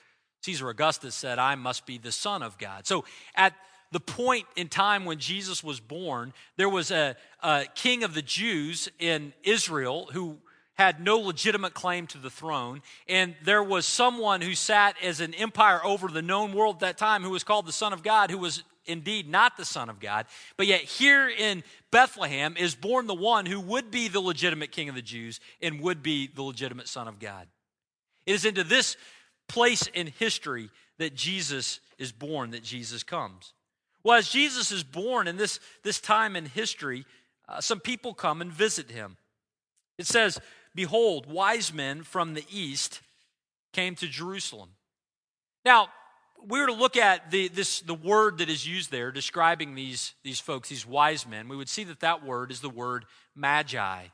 Caesar 0.41 0.69
Augustus 0.69 1.15
said, 1.15 1.39
I 1.39 1.55
must 1.55 1.85
be 1.85 1.97
the 1.97 2.11
Son 2.11 2.43
of 2.43 2.57
God. 2.57 2.85
So 2.85 3.05
at 3.35 3.53
the 3.91 3.99
point 3.99 4.47
in 4.55 4.67
time 4.67 5.05
when 5.05 5.19
Jesus 5.19 5.63
was 5.63 5.79
born, 5.79 6.33
there 6.57 6.67
was 6.67 6.91
a, 6.91 7.15
a 7.41 7.65
king 7.75 8.03
of 8.03 8.13
the 8.13 8.21
Jews 8.21 8.89
in 8.99 9.33
Israel 9.43 10.09
who 10.11 10.39
had 10.75 10.99
no 10.99 11.19
legitimate 11.19 11.73
claim 11.73 12.07
to 12.07 12.17
the 12.17 12.29
throne. 12.29 12.81
And 13.07 13.35
there 13.43 13.63
was 13.63 13.85
someone 13.85 14.41
who 14.41 14.55
sat 14.55 14.95
as 15.03 15.19
an 15.19 15.33
empire 15.33 15.79
over 15.83 16.07
the 16.07 16.21
known 16.21 16.53
world 16.53 16.77
at 16.77 16.81
that 16.81 16.97
time 16.97 17.23
who 17.23 17.29
was 17.29 17.43
called 17.43 17.65
the 17.65 17.71
Son 17.71 17.93
of 17.93 18.03
God, 18.03 18.31
who 18.31 18.39
was 18.39 18.63
indeed 18.85 19.29
not 19.29 19.55
the 19.55 19.65
Son 19.65 19.89
of 19.89 19.99
God. 19.99 20.25
But 20.57 20.67
yet, 20.67 20.81
here 20.81 21.29
in 21.29 21.63
Bethlehem 21.91 22.55
is 22.57 22.75
born 22.75 23.07
the 23.07 23.13
one 23.13 23.45
who 23.45 23.59
would 23.59 23.91
be 23.91 24.07
the 24.07 24.19
legitimate 24.19 24.71
King 24.71 24.89
of 24.89 24.95
the 24.95 25.01
Jews 25.01 25.39
and 25.61 25.79
would 25.81 26.01
be 26.01 26.27
the 26.27 26.43
legitimate 26.43 26.87
Son 26.87 27.07
of 27.07 27.19
God. 27.19 27.47
It 28.25 28.33
is 28.33 28.45
into 28.45 28.63
this 28.63 28.97
place 29.47 29.87
in 29.93 30.07
history 30.07 30.69
that 30.97 31.15
Jesus 31.15 31.79
is 31.97 32.11
born, 32.11 32.51
that 32.51 32.63
Jesus 32.63 33.03
comes. 33.03 33.53
Well, 34.03 34.17
as 34.17 34.27
Jesus 34.27 34.71
is 34.71 34.83
born 34.83 35.27
in 35.27 35.37
this, 35.37 35.59
this 35.83 36.01
time 36.01 36.35
in 36.35 36.45
history, 36.45 37.05
uh, 37.47 37.61
some 37.61 37.79
people 37.79 38.13
come 38.13 38.41
and 38.41 38.51
visit 38.51 38.91
him. 38.91 39.17
It 39.97 40.07
says, 40.07 40.39
Behold, 40.75 41.25
wise 41.25 41.73
men 41.73 42.03
from 42.03 42.33
the 42.33 42.45
east 42.49 43.01
came 43.73 43.95
to 43.95 44.07
Jerusalem. 44.07 44.69
Now, 45.65 45.89
we 46.47 46.59
were 46.59 46.67
to 46.67 46.73
look 46.73 46.97
at 46.97 47.31
the, 47.31 47.47
this, 47.47 47.79
the 47.81 47.93
word 47.93 48.39
that 48.39 48.49
is 48.49 48.67
used 48.67 48.91
there 48.91 49.11
describing 49.11 49.75
these, 49.75 50.13
these 50.23 50.39
folks, 50.39 50.69
these 50.69 50.85
wise 50.85 51.25
men, 51.25 51.47
we 51.47 51.55
would 51.55 51.69
see 51.69 51.83
that 51.85 52.01
that 52.01 52.25
word 52.25 52.51
is 52.51 52.59
the 52.59 52.69
word 52.69 53.05
magi. 53.35 54.05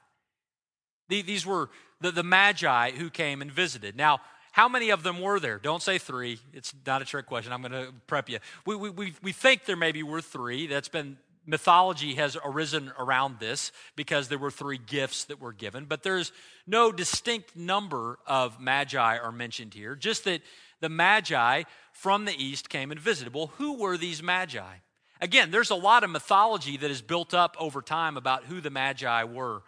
The, 1.07 1.21
these 1.21 1.45
were 1.45 1.69
the, 2.01 2.11
the 2.11 2.23
magi 2.23 2.91
who 2.91 3.09
came 3.09 3.41
and 3.41 3.51
visited. 3.51 3.95
Now, 3.95 4.19
how 4.51 4.67
many 4.67 4.89
of 4.89 5.03
them 5.03 5.21
were 5.21 5.39
there? 5.39 5.57
Don't 5.57 5.81
say 5.81 5.97
three. 5.97 6.39
It's 6.53 6.73
not 6.85 7.01
a 7.01 7.05
trick 7.05 7.25
question. 7.25 7.53
I'm 7.53 7.61
going 7.61 7.71
to 7.71 7.93
prep 8.07 8.29
you. 8.29 8.39
We, 8.65 8.75
we, 8.75 8.89
we, 8.89 9.13
we 9.21 9.31
think 9.31 9.65
there 9.65 9.75
maybe 9.75 10.03
were 10.03 10.21
three. 10.21 10.67
That's 10.67 10.89
been 10.89 11.17
mythology 11.49 12.15
has 12.15 12.37
arisen 12.45 12.91
around 12.97 13.39
this 13.39 13.71
because 13.95 14.27
there 14.27 14.37
were 14.37 14.51
three 14.51 14.77
gifts 14.77 15.25
that 15.25 15.41
were 15.41 15.51
given, 15.51 15.85
but 15.85 16.03
there's 16.03 16.31
no 16.67 16.91
distinct 16.91 17.55
number 17.55 18.19
of 18.27 18.59
magi 18.59 19.17
are 19.17 19.31
mentioned 19.31 19.73
here, 19.73 19.95
just 19.95 20.23
that 20.25 20.41
the 20.79 20.89
magi 20.89 21.63
from 21.91 22.25
the 22.25 22.35
east 22.43 22.69
came 22.69 22.91
and 22.91 22.99
visited. 22.99 23.33
Well, 23.33 23.51
who 23.57 23.79
were 23.79 23.97
these 23.97 24.21
magi? 24.21 24.75
Again, 25.19 25.51
there's 25.51 25.71
a 25.71 25.75
lot 25.75 26.03
of 26.03 26.09
mythology 26.09 26.77
that 26.77 26.91
is 26.91 27.01
built 27.01 27.33
up 27.33 27.57
over 27.59 27.81
time 27.81 28.15
about 28.15 28.45
who 28.45 28.61
the 28.61 28.69
magi 28.69 29.23
were. 29.23 29.63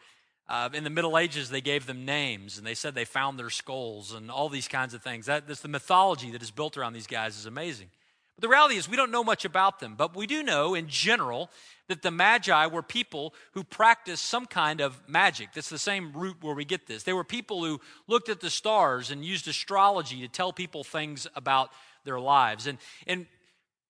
Uh, 0.48 0.70
in 0.74 0.84
the 0.84 0.90
Middle 0.90 1.18
Ages, 1.18 1.50
they 1.50 1.62
gave 1.62 1.86
them 1.88 2.06
names 2.06 2.58
and 2.58 2.68
they 2.68 2.76
said 2.76 2.94
they 2.94 3.06
found 3.06 3.40
their 3.40 3.50
skulls 3.50 4.14
and 4.14 4.30
all 4.30 4.50
these 4.50 4.68
kinds 4.68 4.94
of 4.94 5.02
things. 5.02 5.26
That, 5.26 5.48
that's 5.48 5.62
the 5.62 5.68
mythology 5.68 6.32
that 6.32 6.42
is 6.42 6.52
built 6.52 6.78
around 6.78 6.94
these 6.94 7.08
guys 7.08 7.38
is 7.38 7.46
amazing. 7.46 7.90
The 8.42 8.50
reality 8.50 8.76
is, 8.76 8.90
we 8.90 8.98
don't 8.98 9.12
know 9.12 9.24
much 9.24 9.46
about 9.46 9.80
them, 9.80 9.94
but 9.96 10.16
we 10.16 10.26
do 10.26 10.42
know 10.42 10.74
in 10.74 10.88
general 10.88 11.52
that 11.90 12.02
the 12.02 12.10
Magi 12.10 12.66
were 12.66 12.82
people 12.82 13.36
who 13.52 13.64
practiced 13.64 14.26
some 14.26 14.48
kind 14.48 14.82
of 14.82 15.00
magic. 15.08 15.50
That's 15.54 15.70
the 15.70 15.78
same 15.78 16.12
root 16.14 16.38
where 16.42 16.56
we 16.56 16.66
get 16.66 16.88
this. 16.88 17.04
They 17.04 17.14
were 17.14 17.24
people 17.24 17.64
who 17.64 17.80
looked 18.08 18.30
at 18.30 18.40
the 18.40 18.50
stars 18.50 19.12
and 19.12 19.24
used 19.24 19.48
astrology 19.48 20.22
to 20.22 20.28
tell 20.28 20.52
people 20.52 20.84
things 20.84 21.28
about 21.36 21.70
their 22.04 22.20
lives. 22.20 22.66
And, 22.66 22.80
and 23.06 23.28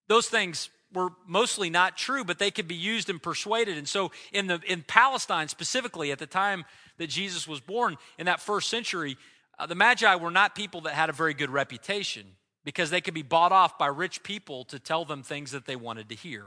those 0.09 0.27
things 0.27 0.69
were 0.93 1.11
mostly 1.25 1.69
not 1.69 1.95
true, 1.95 2.25
but 2.25 2.37
they 2.37 2.51
could 2.51 2.67
be 2.67 2.75
used 2.75 3.09
and 3.09 3.23
persuaded. 3.23 3.77
And 3.77 3.87
so 3.87 4.11
in, 4.33 4.47
the, 4.47 4.59
in 4.67 4.83
Palestine 4.83 5.47
specifically, 5.47 6.11
at 6.11 6.19
the 6.19 6.27
time 6.27 6.65
that 6.97 7.07
Jesus 7.07 7.47
was 7.47 7.61
born, 7.61 7.95
in 8.19 8.25
that 8.25 8.41
first 8.41 8.69
century, 8.69 9.15
uh, 9.57 9.65
the 9.65 9.75
Magi 9.75 10.13
were 10.15 10.29
not 10.29 10.55
people 10.55 10.81
that 10.81 10.93
had 10.93 11.09
a 11.09 11.13
very 11.13 11.33
good 11.33 11.49
reputation 11.49 12.25
because 12.63 12.89
they 12.89 13.01
could 13.01 13.13
be 13.13 13.23
bought 13.23 13.51
off 13.51 13.77
by 13.77 13.87
rich 13.87 14.23
people 14.23 14.63
to 14.65 14.79
tell 14.79 15.05
them 15.05 15.23
things 15.23 15.51
that 15.51 15.65
they 15.65 15.75
wanted 15.75 16.09
to 16.09 16.15
hear. 16.15 16.45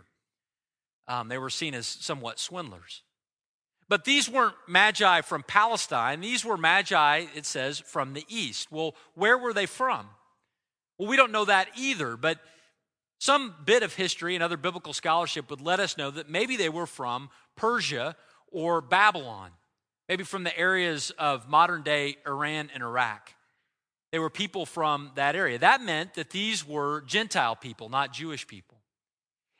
Um, 1.07 1.29
they 1.29 1.39
were 1.39 1.51
seen 1.51 1.75
as 1.75 1.87
somewhat 1.87 2.39
swindlers. 2.39 3.03
But 3.89 4.05
these 4.05 4.31
weren't 4.31 4.55
magi 4.67 5.21
from 5.21 5.43
Palestine. 5.43 6.21
These 6.21 6.45
were 6.45 6.57
magi, 6.57 7.27
it 7.35 7.45
says, 7.45 7.81
from 7.81 8.15
the 8.15 8.25
east. 8.29 8.73
Well, 8.73 8.95
where 9.15 9.37
were 9.37 9.53
they 9.53 9.67
from? 9.67 10.09
Well, 10.99 11.09
we 11.09 11.17
don't 11.17 11.33
know 11.33 11.45
that 11.45 11.69
either, 11.77 12.17
but 12.17 12.39
some 13.19 13.55
bit 13.65 13.83
of 13.83 13.95
history 13.95 14.35
and 14.35 14.43
other 14.43 14.57
biblical 14.57 14.93
scholarship 14.93 15.51
would 15.51 15.61
let 15.61 15.81
us 15.81 15.99
know 15.99 16.11
that 16.11 16.31
maybe 16.31 16.57
they 16.57 16.69
were 16.69 16.87
from 16.87 17.29
Persia 17.57 18.17
or 18.51 18.81
Babylon, 18.81 19.51
maybe 20.09 20.25
from 20.25 20.45
the 20.45 20.59
areas 20.59 21.11
of 21.19 21.49
modern 21.49 21.83
day 21.83 22.17
Iran 22.27 22.71
and 22.73 22.83
Iraq. 22.83 23.34
They 24.15 24.21
were 24.21 24.31
people 24.31 24.65
from 24.65 25.11
that 25.17 25.35
area. 25.35 25.59
That 25.59 25.83
meant 25.83 26.15
that 26.15 26.31
these 26.31 26.65
were 26.65 27.01
Gentile 27.01 27.57
people, 27.57 27.89
not 27.89 28.13
Jewish 28.13 28.47
people. 28.47 28.77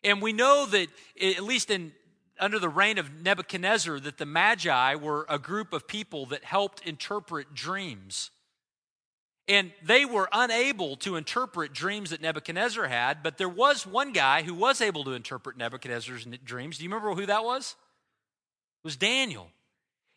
And 0.05 0.23
we 0.23 0.33
know 0.33 0.65
that, 0.67 0.87
at 1.21 1.43
least 1.43 1.71
in 1.71 1.91
under 2.39 2.61
the 2.61 2.69
reign 2.69 2.99
of 2.99 3.13
Nebuchadnezzar, 3.13 3.99
that 3.99 4.17
the 4.17 4.27
Magi 4.27 4.95
were 4.95 5.27
a 5.29 5.41
group 5.41 5.73
of 5.73 5.89
people 5.89 6.27
that 6.27 6.45
helped 6.45 6.87
interpret 6.87 7.53
dreams. 7.53 8.31
And 9.49 9.73
they 9.83 10.05
were 10.05 10.29
unable 10.31 10.95
to 10.99 11.17
interpret 11.17 11.73
dreams 11.73 12.11
that 12.11 12.21
Nebuchadnezzar 12.21 12.87
had, 12.87 13.25
but 13.25 13.39
there 13.39 13.49
was 13.49 13.85
one 13.85 14.13
guy 14.13 14.43
who 14.43 14.55
was 14.55 14.81
able 14.81 15.03
to 15.03 15.15
interpret 15.15 15.57
Nebuchadnezzar's 15.57 16.29
dreams. 16.45 16.79
Do 16.79 16.85
you 16.85 16.91
remember 16.91 17.13
who 17.13 17.27
that 17.27 17.43
was? 17.43 17.75
It 18.85 18.87
was 18.87 18.95
Daniel. 18.95 19.51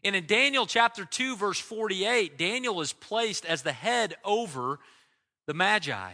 And 0.04 0.16
in 0.16 0.26
Daniel 0.26 0.66
chapter 0.66 1.06
2, 1.06 1.36
verse 1.36 1.60
48, 1.60 2.38
Daniel 2.38 2.82
is 2.82 2.94
placed 2.94 3.46
as 3.46 3.64
the 3.64 3.74
head 3.74 4.16
over 4.24 4.80
the 5.48 5.54
Magi. 5.54 6.12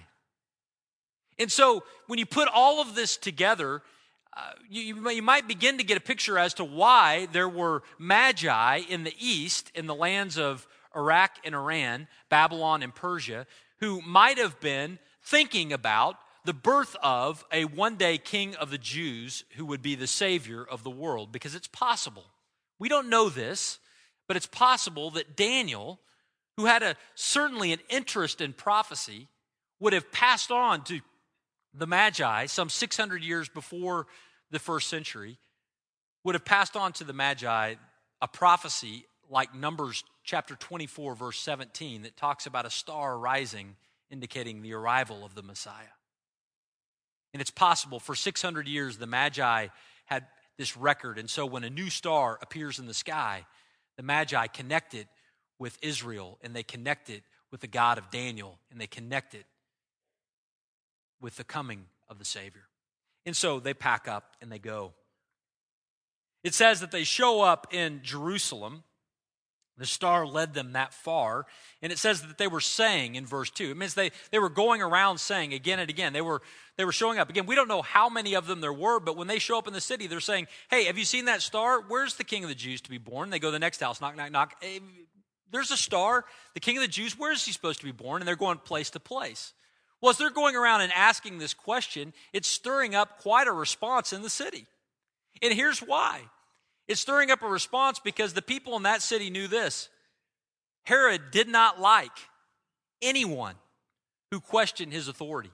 And 1.37 1.51
so 1.51 1.83
when 2.07 2.19
you 2.19 2.25
put 2.25 2.47
all 2.47 2.81
of 2.81 2.95
this 2.95 3.17
together, 3.17 3.81
uh, 4.35 4.51
you, 4.69 5.09
you 5.09 5.21
might 5.21 5.47
begin 5.47 5.77
to 5.77 5.83
get 5.83 5.97
a 5.97 6.01
picture 6.01 6.39
as 6.39 6.53
to 6.55 6.63
why 6.63 7.27
there 7.31 7.49
were 7.49 7.83
Magi 7.99 8.77
in 8.89 9.03
the 9.03 9.13
east, 9.19 9.71
in 9.75 9.85
the 9.85 9.95
lands 9.95 10.37
of 10.37 10.67
Iraq 10.95 11.31
and 11.43 11.55
Iran, 11.55 12.07
Babylon 12.29 12.83
and 12.83 12.93
Persia, 12.93 13.45
who 13.79 14.01
might 14.01 14.37
have 14.37 14.59
been 14.59 14.99
thinking 15.21 15.73
about 15.73 16.17
the 16.45 16.53
birth 16.53 16.95
of 17.01 17.45
a 17.51 17.65
one 17.65 17.95
day 17.95 18.17
king 18.17 18.55
of 18.55 18.69
the 18.69 18.77
Jews 18.77 19.43
who 19.55 19.65
would 19.65 19.81
be 19.81 19.95
the 19.95 20.07
savior 20.07 20.63
of 20.63 20.83
the 20.83 20.89
world, 20.89 21.31
because 21.31 21.55
it's 21.55 21.67
possible. 21.67 22.25
We 22.79 22.89
don't 22.89 23.09
know 23.09 23.29
this, 23.29 23.79
but 24.27 24.37
it's 24.37 24.47
possible 24.47 25.11
that 25.11 25.35
Daniel, 25.35 25.99
who 26.57 26.65
had 26.65 26.83
a 26.83 26.95
certainly 27.15 27.71
an 27.73 27.79
interest 27.89 28.41
in 28.41 28.53
prophecy, 28.53 29.27
would 29.79 29.93
have 29.93 30.11
passed 30.11 30.51
on 30.51 30.83
to 30.85 31.01
the 31.73 31.87
Magi 31.87 32.45
some 32.45 32.69
600 32.69 33.23
years 33.23 33.49
before 33.49 34.07
the 34.51 34.59
first 34.59 34.89
century, 34.89 35.37
would 36.23 36.35
have 36.35 36.45
passed 36.45 36.75
on 36.75 36.93
to 36.93 37.03
the 37.03 37.13
Magi 37.13 37.75
a 38.21 38.27
prophecy 38.27 39.05
like 39.29 39.53
Numbers 39.53 40.03
chapter 40.23 40.55
24, 40.55 41.15
verse 41.15 41.39
17, 41.39 42.03
that 42.03 42.15
talks 42.15 42.45
about 42.45 42.65
a 42.65 42.69
star 42.69 43.17
rising, 43.17 43.75
indicating 44.09 44.61
the 44.61 44.73
arrival 44.73 45.25
of 45.25 45.35
the 45.35 45.43
Messiah. 45.43 45.93
And 47.33 47.41
it's 47.41 47.51
possible 47.51 47.99
for 47.99 48.15
600 48.15 48.67
years 48.67 48.97
the 48.97 49.07
Magi 49.07 49.67
had 50.05 50.25
this 50.63 50.77
record. 50.77 51.17
And 51.17 51.29
so 51.29 51.45
when 51.45 51.65
a 51.65 51.69
new 51.69 51.89
star 51.89 52.39
appears 52.41 52.79
in 52.79 52.85
the 52.85 52.93
sky, 52.93 53.45
the 53.97 54.03
Magi 54.03 54.47
connect 54.47 54.93
it 54.93 55.07
with 55.59 55.77
Israel 55.81 56.37
and 56.41 56.55
they 56.55 56.63
connect 56.63 57.09
it 57.09 57.23
with 57.51 57.59
the 57.59 57.67
God 57.67 57.97
of 57.97 58.09
Daniel 58.09 58.57
and 58.71 58.79
they 58.79 58.87
connect 58.87 59.35
it 59.35 59.43
with 61.19 61.35
the 61.35 61.43
coming 61.43 61.87
of 62.07 62.17
the 62.17 62.23
Savior. 62.23 62.63
And 63.25 63.35
so 63.35 63.59
they 63.59 63.73
pack 63.73 64.07
up 64.07 64.37
and 64.41 64.49
they 64.49 64.57
go. 64.57 64.93
It 66.45 66.53
says 66.53 66.79
that 66.79 66.91
they 66.91 67.03
show 67.03 67.41
up 67.41 67.67
in 67.73 67.99
Jerusalem 68.01 68.83
the 69.77 69.85
star 69.85 70.25
led 70.27 70.53
them 70.53 70.73
that 70.73 70.93
far. 70.93 71.45
And 71.81 71.91
it 71.91 71.97
says 71.97 72.21
that 72.21 72.37
they 72.37 72.47
were 72.47 72.61
saying 72.61 73.15
in 73.15 73.25
verse 73.25 73.49
2. 73.49 73.71
It 73.71 73.77
means 73.77 73.95
they, 73.95 74.11
they 74.31 74.39
were 74.39 74.49
going 74.49 74.81
around 74.81 75.17
saying 75.17 75.53
again 75.53 75.79
and 75.79 75.89
again. 75.89 76.13
They 76.13 76.21
were, 76.21 76.41
they 76.77 76.85
were 76.85 76.91
showing 76.91 77.17
up. 77.17 77.29
Again, 77.29 77.47
we 77.47 77.55
don't 77.55 77.67
know 77.67 77.81
how 77.81 78.07
many 78.07 78.35
of 78.35 78.45
them 78.45 78.61
there 78.61 78.73
were, 78.73 78.99
but 78.99 79.17
when 79.17 79.27
they 79.27 79.39
show 79.39 79.57
up 79.57 79.67
in 79.67 79.73
the 79.73 79.81
city, 79.81 80.05
they're 80.05 80.19
saying, 80.19 80.47
Hey, 80.69 80.85
have 80.85 80.97
you 80.97 81.05
seen 81.05 81.25
that 81.25 81.41
star? 81.41 81.81
Where's 81.81 82.15
the 82.15 82.23
king 82.23 82.43
of 82.43 82.49
the 82.49 82.55
Jews 82.55 82.81
to 82.81 82.89
be 82.89 82.99
born? 82.99 83.31
They 83.31 83.39
go 83.39 83.47
to 83.47 83.53
the 83.53 83.59
next 83.59 83.79
house, 83.79 83.99
knock, 83.99 84.15
knock, 84.15 84.31
knock. 84.31 84.55
Hey, 84.61 84.79
there's 85.51 85.71
a 85.71 85.77
star. 85.77 86.25
The 86.53 86.59
king 86.59 86.77
of 86.77 86.81
the 86.81 86.87
Jews, 86.87 87.17
where 87.17 87.31
is 87.31 87.45
he 87.45 87.51
supposed 87.51 87.79
to 87.79 87.85
be 87.85 87.91
born? 87.91 88.21
And 88.21 88.27
they're 88.27 88.35
going 88.35 88.57
place 88.59 88.91
to 88.91 88.99
place. 88.99 89.53
Well, 90.01 90.09
as 90.09 90.17
they're 90.17 90.29
going 90.29 90.55
around 90.55 90.81
and 90.81 90.91
asking 90.93 91.37
this 91.37 91.53
question, 91.53 92.13
it's 92.33 92.47
stirring 92.47 92.93
up 92.93 93.19
quite 93.21 93.47
a 93.47 93.51
response 93.51 94.11
in 94.13 94.21
the 94.21 94.29
city. 94.29 94.67
And 95.41 95.53
here's 95.53 95.79
why 95.79 96.21
it's 96.87 97.01
stirring 97.01 97.31
up 97.31 97.41
a 97.41 97.47
response 97.47 97.99
because 97.99 98.33
the 98.33 98.41
people 98.41 98.75
in 98.75 98.83
that 98.83 99.01
city 99.01 99.29
knew 99.29 99.47
this 99.47 99.89
Herod 100.83 101.31
did 101.31 101.47
not 101.47 101.79
like 101.79 102.11
anyone 103.01 103.55
who 104.31 104.39
questioned 104.39 104.91
his 104.91 105.07
authority. 105.07 105.51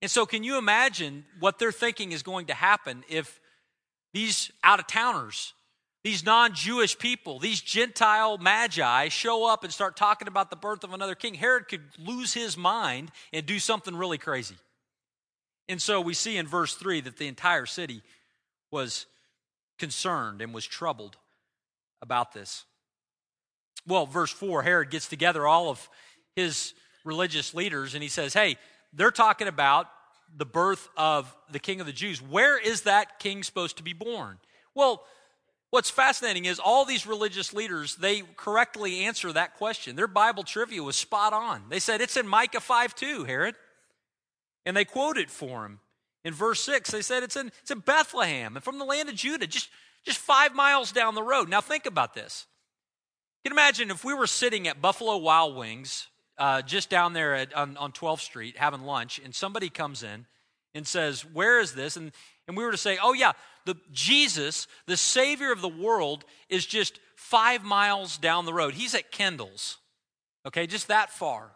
And 0.00 0.10
so, 0.10 0.26
can 0.26 0.44
you 0.44 0.58
imagine 0.58 1.24
what 1.40 1.58
they're 1.58 1.72
thinking 1.72 2.12
is 2.12 2.22
going 2.22 2.46
to 2.46 2.54
happen 2.54 3.04
if 3.08 3.40
these 4.12 4.50
out 4.62 4.78
of 4.78 4.86
towners 4.86 5.54
these 6.04 6.24
non 6.24 6.54
Jewish 6.54 6.98
people, 6.98 7.38
these 7.38 7.60
Gentile 7.60 8.38
magi, 8.38 9.08
show 9.08 9.46
up 9.46 9.64
and 9.64 9.72
start 9.72 9.96
talking 9.96 10.28
about 10.28 10.48
the 10.48 10.56
birth 10.56 10.84
of 10.84 10.94
another 10.94 11.14
king, 11.14 11.34
Herod 11.34 11.68
could 11.68 11.82
lose 11.98 12.32
his 12.32 12.56
mind 12.56 13.10
and 13.32 13.44
do 13.44 13.58
something 13.58 13.96
really 13.96 14.18
crazy. 14.18 14.56
And 15.68 15.82
so 15.82 16.00
we 16.00 16.14
see 16.14 16.36
in 16.36 16.46
verse 16.46 16.74
3 16.74 17.02
that 17.02 17.16
the 17.16 17.26
entire 17.26 17.66
city 17.66 18.02
was 18.70 19.06
concerned 19.78 20.42
and 20.42 20.52
was 20.52 20.66
troubled 20.66 21.16
about 22.02 22.32
this. 22.32 22.64
Well, 23.86 24.06
verse 24.06 24.30
4 24.30 24.62
Herod 24.62 24.90
gets 24.90 25.08
together 25.08 25.46
all 25.46 25.70
of 25.70 25.88
his 26.36 26.74
religious 27.04 27.54
leaders 27.54 27.94
and 27.94 28.02
he 28.02 28.08
says, 28.08 28.34
Hey, 28.34 28.56
they're 28.92 29.10
talking 29.10 29.48
about 29.48 29.86
the 30.36 30.46
birth 30.46 30.88
of 30.96 31.34
the 31.50 31.58
king 31.58 31.80
of 31.80 31.86
the 31.86 31.92
Jews. 31.92 32.20
Where 32.20 32.58
is 32.58 32.82
that 32.82 33.18
king 33.18 33.42
supposed 33.42 33.78
to 33.78 33.82
be 33.82 33.92
born? 33.92 34.38
Well, 34.74 35.02
what's 35.70 35.90
fascinating 35.90 36.44
is 36.44 36.58
all 36.58 36.84
these 36.84 37.06
religious 37.06 37.52
leaders, 37.52 37.96
they 37.96 38.22
correctly 38.36 39.00
answer 39.00 39.32
that 39.32 39.56
question. 39.56 39.96
Their 39.96 40.06
Bible 40.06 40.42
trivia 40.42 40.82
was 40.82 40.96
spot 40.96 41.32
on. 41.32 41.64
They 41.70 41.80
said, 41.80 42.00
It's 42.00 42.16
in 42.16 42.28
Micah 42.28 42.60
5 42.60 42.94
2, 42.94 43.24
Herod. 43.24 43.54
And 44.66 44.76
they 44.76 44.84
quote 44.84 45.16
it 45.16 45.30
for 45.30 45.64
him. 45.64 45.80
In 46.28 46.34
verse 46.34 46.60
6, 46.60 46.90
they 46.90 47.00
said 47.00 47.22
it's 47.22 47.36
in, 47.36 47.50
it's 47.62 47.70
in 47.70 47.78
Bethlehem 47.78 48.54
and 48.54 48.62
from 48.62 48.78
the 48.78 48.84
land 48.84 49.08
of 49.08 49.14
Judah, 49.14 49.46
just, 49.46 49.70
just 50.04 50.18
five 50.18 50.54
miles 50.54 50.92
down 50.92 51.14
the 51.14 51.22
road. 51.22 51.48
Now, 51.48 51.62
think 51.62 51.86
about 51.86 52.12
this. 52.12 52.46
You 53.42 53.50
can 53.50 53.56
imagine 53.56 53.90
if 53.90 54.04
we 54.04 54.12
were 54.12 54.26
sitting 54.26 54.68
at 54.68 54.82
Buffalo 54.82 55.16
Wild 55.16 55.56
Wings 55.56 56.06
uh, 56.36 56.60
just 56.60 56.90
down 56.90 57.14
there 57.14 57.34
at, 57.34 57.54
on, 57.54 57.78
on 57.78 57.92
12th 57.92 58.20
Street 58.20 58.58
having 58.58 58.82
lunch, 58.82 59.18
and 59.24 59.34
somebody 59.34 59.70
comes 59.70 60.02
in 60.02 60.26
and 60.74 60.86
says, 60.86 61.24
Where 61.24 61.60
is 61.60 61.72
this? 61.72 61.96
And, 61.96 62.12
and 62.46 62.58
we 62.58 62.62
were 62.62 62.72
to 62.72 62.76
say, 62.76 62.98
Oh, 63.02 63.14
yeah, 63.14 63.32
the 63.64 63.76
Jesus, 63.90 64.68
the 64.84 64.98
Savior 64.98 65.50
of 65.50 65.62
the 65.62 65.68
world, 65.68 66.26
is 66.50 66.66
just 66.66 67.00
five 67.16 67.64
miles 67.64 68.18
down 68.18 68.44
the 68.44 68.52
road. 68.52 68.74
He's 68.74 68.94
at 68.94 69.10
Kendall's, 69.10 69.78
okay, 70.44 70.66
just 70.66 70.88
that 70.88 71.10
far. 71.10 71.52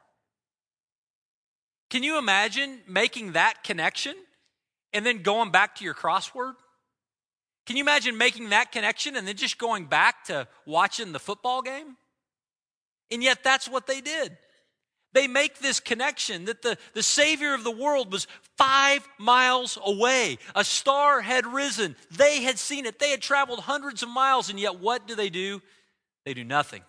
Can 1.91 2.03
you 2.03 2.17
imagine 2.17 2.81
making 2.89 3.33
that 3.33 3.65
connection 3.65 4.15
and 4.93 5.05
then 5.05 5.23
going 5.23 5.51
back 5.51 5.77
to 5.77 5.85
your 5.85 5.95
crossword? 5.95 6.55
Can 7.67 7.77
you 7.77 7.83
imagine 7.83 8.19
making 8.19 8.51
that 8.51 8.73
connection 8.73 9.17
and 9.17 9.27
then 9.27 9.37
just 9.37 9.59
going 9.59 9.87
back 9.87 10.25
to 10.25 10.49
watching 10.67 11.13
the 11.13 11.21
football 11.21 11.63
game? 11.63 11.97
And 13.11 13.23
yet, 13.23 13.45
that's 13.45 13.69
what 13.69 13.87
they 13.87 14.01
did. 14.01 14.37
They 15.13 15.27
make 15.27 15.59
this 15.59 15.79
connection 15.79 16.47
that 16.47 16.63
the, 16.63 16.79
the 16.95 17.03
Savior 17.03 17.53
of 17.55 17.65
the 17.65 17.71
world 17.71 18.11
was 18.11 18.27
five 18.57 19.07
miles 19.19 19.79
away. 19.85 20.39
A 20.55 20.65
star 20.65 21.21
had 21.21 21.47
risen. 21.47 21.97
They 22.11 22.43
had 22.43 22.59
seen 22.59 22.87
it. 22.87 22.99
They 22.99 23.11
had 23.11 23.21
traveled 23.21 23.61
hundreds 23.61 24.03
of 24.03 24.09
miles, 24.09 24.49
and 24.49 24.59
yet 24.59 24.81
what 24.81 25.07
do 25.07 25.15
they 25.15 25.29
do? 25.29 25.61
They 26.25 26.33
do 26.33 26.45
nothing. 26.45 26.83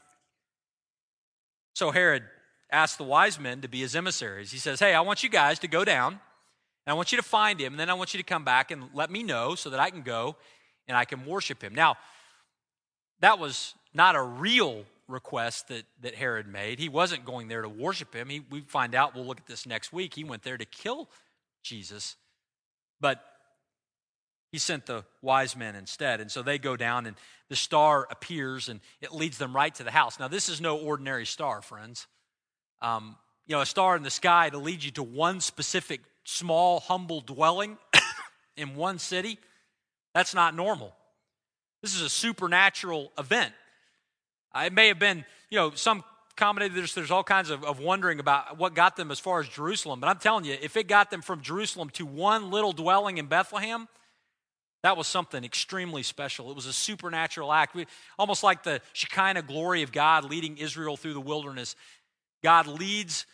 So 1.75 1.91
Herod 1.91 2.23
asked 2.71 2.97
the 2.97 3.03
wise 3.03 3.39
men 3.39 3.61
to 3.61 3.67
be 3.67 3.81
his 3.81 3.95
emissaries. 3.95 4.51
He 4.51 4.57
says, 4.57 4.79
Hey, 4.79 4.93
I 4.93 5.01
want 5.01 5.23
you 5.23 5.29
guys 5.29 5.59
to 5.59 5.67
go 5.67 5.83
down, 5.83 6.19
and 6.85 6.91
I 6.91 6.95
want 6.95 7.11
you 7.11 7.17
to 7.17 7.23
find 7.23 7.59
him, 7.59 7.73
and 7.73 7.79
then 7.79 7.89
I 7.89 7.93
want 7.93 8.13
you 8.13 8.17
to 8.17 8.23
come 8.23 8.43
back 8.43 8.71
and 8.71 8.89
let 8.93 9.09
me 9.09 9.23
know 9.23 9.55
so 9.55 9.69
that 9.69 9.79
I 9.79 9.89
can 9.89 10.01
go 10.01 10.35
and 10.87 10.97
I 10.97 11.05
can 11.05 11.25
worship 11.25 11.61
him. 11.61 11.73
Now, 11.73 11.95
that 13.21 13.39
was 13.39 13.73
not 13.93 14.15
a 14.15 14.21
real 14.21 14.83
request 15.07 15.69
that, 15.69 15.83
that 16.01 16.15
Herod 16.15 16.47
made. 16.47 16.79
He 16.79 16.89
wasn't 16.89 17.25
going 17.25 17.47
there 17.47 17.61
to 17.61 17.69
worship 17.69 18.13
him. 18.13 18.29
He, 18.29 18.41
we 18.49 18.61
find 18.61 18.95
out, 18.95 19.15
we'll 19.15 19.25
look 19.25 19.39
at 19.39 19.47
this 19.47 19.65
next 19.65 19.93
week, 19.93 20.13
he 20.13 20.23
went 20.23 20.43
there 20.43 20.57
to 20.57 20.65
kill 20.65 21.09
Jesus. 21.63 22.15
But 22.99 23.23
he 24.51 24.57
sent 24.57 24.85
the 24.85 25.03
wise 25.21 25.55
men 25.55 25.75
instead. 25.75 26.21
And 26.21 26.29
so 26.29 26.41
they 26.41 26.57
go 26.57 26.75
down, 26.75 27.05
and 27.05 27.15
the 27.49 27.55
star 27.55 28.07
appears, 28.11 28.69
and 28.69 28.81
it 29.01 29.13
leads 29.13 29.37
them 29.37 29.55
right 29.55 29.73
to 29.75 29.83
the 29.83 29.91
house. 29.91 30.19
Now, 30.19 30.27
this 30.27 30.49
is 30.49 30.61
no 30.61 30.77
ordinary 30.77 31.25
star, 31.25 31.61
friends. 31.61 32.07
Um, 32.81 33.15
you 33.47 33.55
know, 33.55 33.61
a 33.61 33.65
star 33.65 33.95
in 33.95 34.03
the 34.03 34.09
sky 34.09 34.49
to 34.49 34.57
lead 34.57 34.83
you 34.83 34.91
to 34.91 35.03
one 35.03 35.41
specific 35.41 36.01
small, 36.23 36.79
humble 36.79 37.21
dwelling 37.21 37.77
in 38.57 38.75
one 38.75 38.99
city, 38.99 39.39
that's 40.13 40.33
not 40.33 40.55
normal. 40.55 40.93
This 41.81 41.95
is 41.95 42.01
a 42.01 42.09
supernatural 42.09 43.11
event. 43.17 43.53
Uh, 44.55 44.63
it 44.67 44.73
may 44.73 44.87
have 44.87 44.99
been, 44.99 45.25
you 45.49 45.57
know, 45.57 45.71
some 45.71 46.03
commentators, 46.35 46.95
there's 46.95 47.11
all 47.11 47.23
kinds 47.23 47.49
of, 47.49 47.63
of 47.63 47.79
wondering 47.79 48.19
about 48.19 48.57
what 48.57 48.73
got 48.73 48.95
them 48.95 49.11
as 49.11 49.19
far 49.19 49.39
as 49.39 49.47
Jerusalem. 49.47 49.99
But 49.99 50.07
I'm 50.07 50.19
telling 50.19 50.45
you, 50.45 50.57
if 50.61 50.77
it 50.77 50.87
got 50.87 51.11
them 51.11 51.21
from 51.21 51.41
Jerusalem 51.41 51.89
to 51.91 52.05
one 52.05 52.51
little 52.51 52.71
dwelling 52.71 53.17
in 53.17 53.27
Bethlehem, 53.27 53.87
that 54.83 54.97
was 54.97 55.07
something 55.07 55.43
extremely 55.43 56.03
special. 56.03 56.49
It 56.49 56.55
was 56.55 56.65
a 56.65 56.73
supernatural 56.73 57.53
act. 57.53 57.73
We, 57.73 57.85
almost 58.19 58.43
like 58.43 58.63
the 58.63 58.81
Shekinah 58.93 59.43
glory 59.43 59.81
of 59.81 59.91
God 59.91 60.25
leading 60.25 60.57
Israel 60.57 60.97
through 60.97 61.13
the 61.13 61.21
wilderness. 61.21 61.75
God 62.43 62.67
leads 62.67 63.25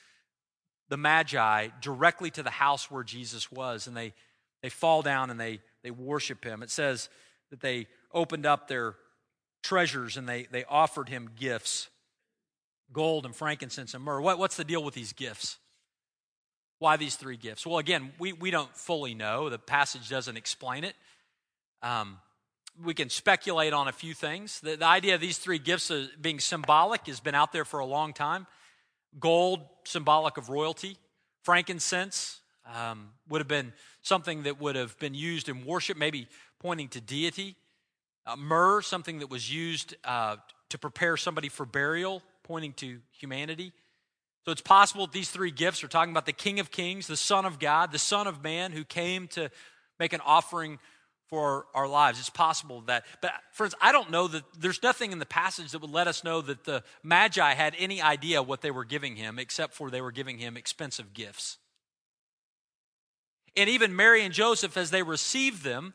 the 0.90 0.98
Magi 0.98 1.70
directly 1.82 2.32
to 2.32 2.44
the 2.44 2.50
house 2.50 2.92
where 2.92 3.04
Jesus 3.04 3.52
was, 3.52 3.88
and 3.88 3.96
they, 3.96 4.14
they 4.62 4.70
fall 4.70 5.02
down 5.02 5.30
and 5.30 5.40
they, 5.40 5.62
they 5.84 5.92
worship 5.92 6.44
him. 6.44 6.62
It 6.62 6.70
says 6.72 7.10
that 7.52 7.62
they 7.62 7.88
opened 8.14 8.46
up 8.46 8.68
their 8.68 8.96
treasures 9.64 10.18
and 10.18 10.28
they, 10.28 10.48
they 10.52 10.66
offered 10.66 11.10
him 11.10 11.30
gifts 11.36 11.90
gold 12.92 13.26
and 13.26 13.36
frankincense 13.36 13.94
and 13.94 14.04
myrrh. 14.04 14.22
What, 14.22 14.40
what's 14.40 14.58
the 14.58 14.64
deal 14.64 14.84
with 14.84 14.94
these 14.94 15.14
gifts? 15.14 15.58
Why 16.80 16.98
these 16.98 17.16
three 17.16 17.38
gifts? 17.38 17.66
Well, 17.66 17.78
again, 17.78 18.14
we, 18.20 18.34
we 18.34 18.52
don't 18.52 18.74
fully 18.76 19.14
know. 19.14 19.50
The 19.50 19.60
passage 19.60 20.10
doesn't 20.10 20.38
explain 20.38 20.84
it. 20.84 20.96
Um, 21.84 22.18
we 22.84 22.94
can 22.94 23.10
speculate 23.10 23.74
on 23.74 23.88
a 23.88 23.92
few 23.92 24.14
things. 24.14 24.60
The, 24.62 24.78
the 24.78 24.86
idea 24.86 25.16
of 25.16 25.22
these 25.22 25.38
three 25.38 25.60
gifts 25.60 25.92
being 26.20 26.40
symbolic 26.40 27.08
has 27.08 27.20
been 27.20 27.36
out 27.36 27.52
there 27.52 27.66
for 27.66 27.80
a 27.80 27.86
long 27.86 28.14
time. 28.14 28.48
Gold, 29.18 29.62
symbolic 29.86 30.38
of 30.38 30.50
royalty. 30.50 30.98
Frankincense 31.44 32.42
um, 32.76 33.10
would 33.28 33.42
have 33.42 33.48
been 33.48 33.74
something 34.02 34.44
that 34.44 34.60
would 34.60 34.76
have 34.76 34.98
been 35.00 35.14
used 35.14 35.50
in 35.50 35.66
worship, 35.66 35.98
maybe 35.98 36.28
pointing 36.60 36.90
to 36.90 37.02
deity. 37.02 37.56
Uh, 38.26 38.36
myrrh, 38.36 38.82
something 38.82 39.20
that 39.20 39.30
was 39.30 39.52
used 39.54 39.96
uh, 40.04 40.36
to 40.70 40.78
prepare 40.78 41.18
somebody 41.18 41.50
for 41.50 41.66
burial, 41.66 42.22
pointing 42.44 42.74
to 42.74 43.00
humanity. 43.12 43.72
So 44.46 44.52
it's 44.52 44.62
possible 44.62 45.06
that 45.06 45.14
these 45.14 45.30
three 45.30 45.52
gifts 45.52 45.84
are 45.84 45.88
talking 45.88 46.12
about 46.12 46.26
the 46.26 46.34
King 46.34 46.60
of 46.60 46.72
Kings, 46.72 47.08
the 47.08 47.18
Son 47.18 47.46
of 47.46 47.60
God, 47.60 47.92
the 47.92 48.00
Son 48.00 48.28
of 48.28 48.44
Man 48.44 48.72
who 48.72 48.84
came 48.84 49.28
to 49.30 49.50
make 50.00 50.14
an 50.14 50.22
offering 50.26 50.80
for 51.30 51.68
our 51.74 51.88
lives. 51.88 52.20
It's 52.20 52.30
possible 52.30 52.82
that. 52.82 53.06
But 53.22 53.32
friends, 53.52 53.76
I 53.80 53.92
don't 53.92 54.12
know 54.12 54.28
that 54.28 54.44
there's 54.58 54.82
nothing 54.82 55.12
in 55.12 55.20
the 55.20 55.26
passage 55.26 55.72
that 55.72 55.82
would 55.82 55.92
let 55.92 56.08
us 56.08 56.24
know 56.24 56.42
that 56.42 56.64
the 56.64 56.84
Magi 57.04 57.54
had 57.54 57.76
any 57.78 58.02
idea 58.02 58.42
what 58.42 58.62
they 58.62 58.72
were 58.72 58.86
giving 58.86 59.16
him, 59.16 59.38
except 59.38 59.74
for 59.74 59.90
they 59.90 60.02
were 60.02 60.12
giving 60.12 60.40
him 60.40 60.58
expensive 60.58 61.14
gifts. 61.14 61.58
And 63.56 63.70
even 63.70 63.96
Mary 63.96 64.24
and 64.24 64.34
Joseph, 64.34 64.78
as 64.78 64.92
they 64.92 65.04
received 65.04 65.64
them, 65.64 65.94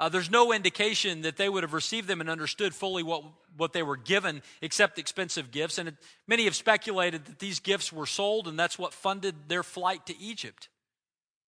uh, 0.00 0.08
there's 0.08 0.30
no 0.30 0.52
indication 0.52 1.22
that 1.22 1.36
they 1.36 1.48
would 1.48 1.62
have 1.62 1.72
received 1.72 2.08
them 2.08 2.20
and 2.20 2.28
understood 2.28 2.74
fully 2.74 3.02
what, 3.02 3.22
what 3.56 3.72
they 3.72 3.82
were 3.82 3.96
given 3.96 4.42
except 4.60 4.98
expensive 4.98 5.50
gifts. 5.50 5.78
And 5.78 5.90
it, 5.90 5.94
many 6.26 6.44
have 6.44 6.56
speculated 6.56 7.24
that 7.26 7.38
these 7.38 7.60
gifts 7.60 7.92
were 7.92 8.06
sold 8.06 8.48
and 8.48 8.58
that's 8.58 8.78
what 8.78 8.92
funded 8.92 9.34
their 9.48 9.62
flight 9.62 10.06
to 10.06 10.18
Egypt 10.18 10.68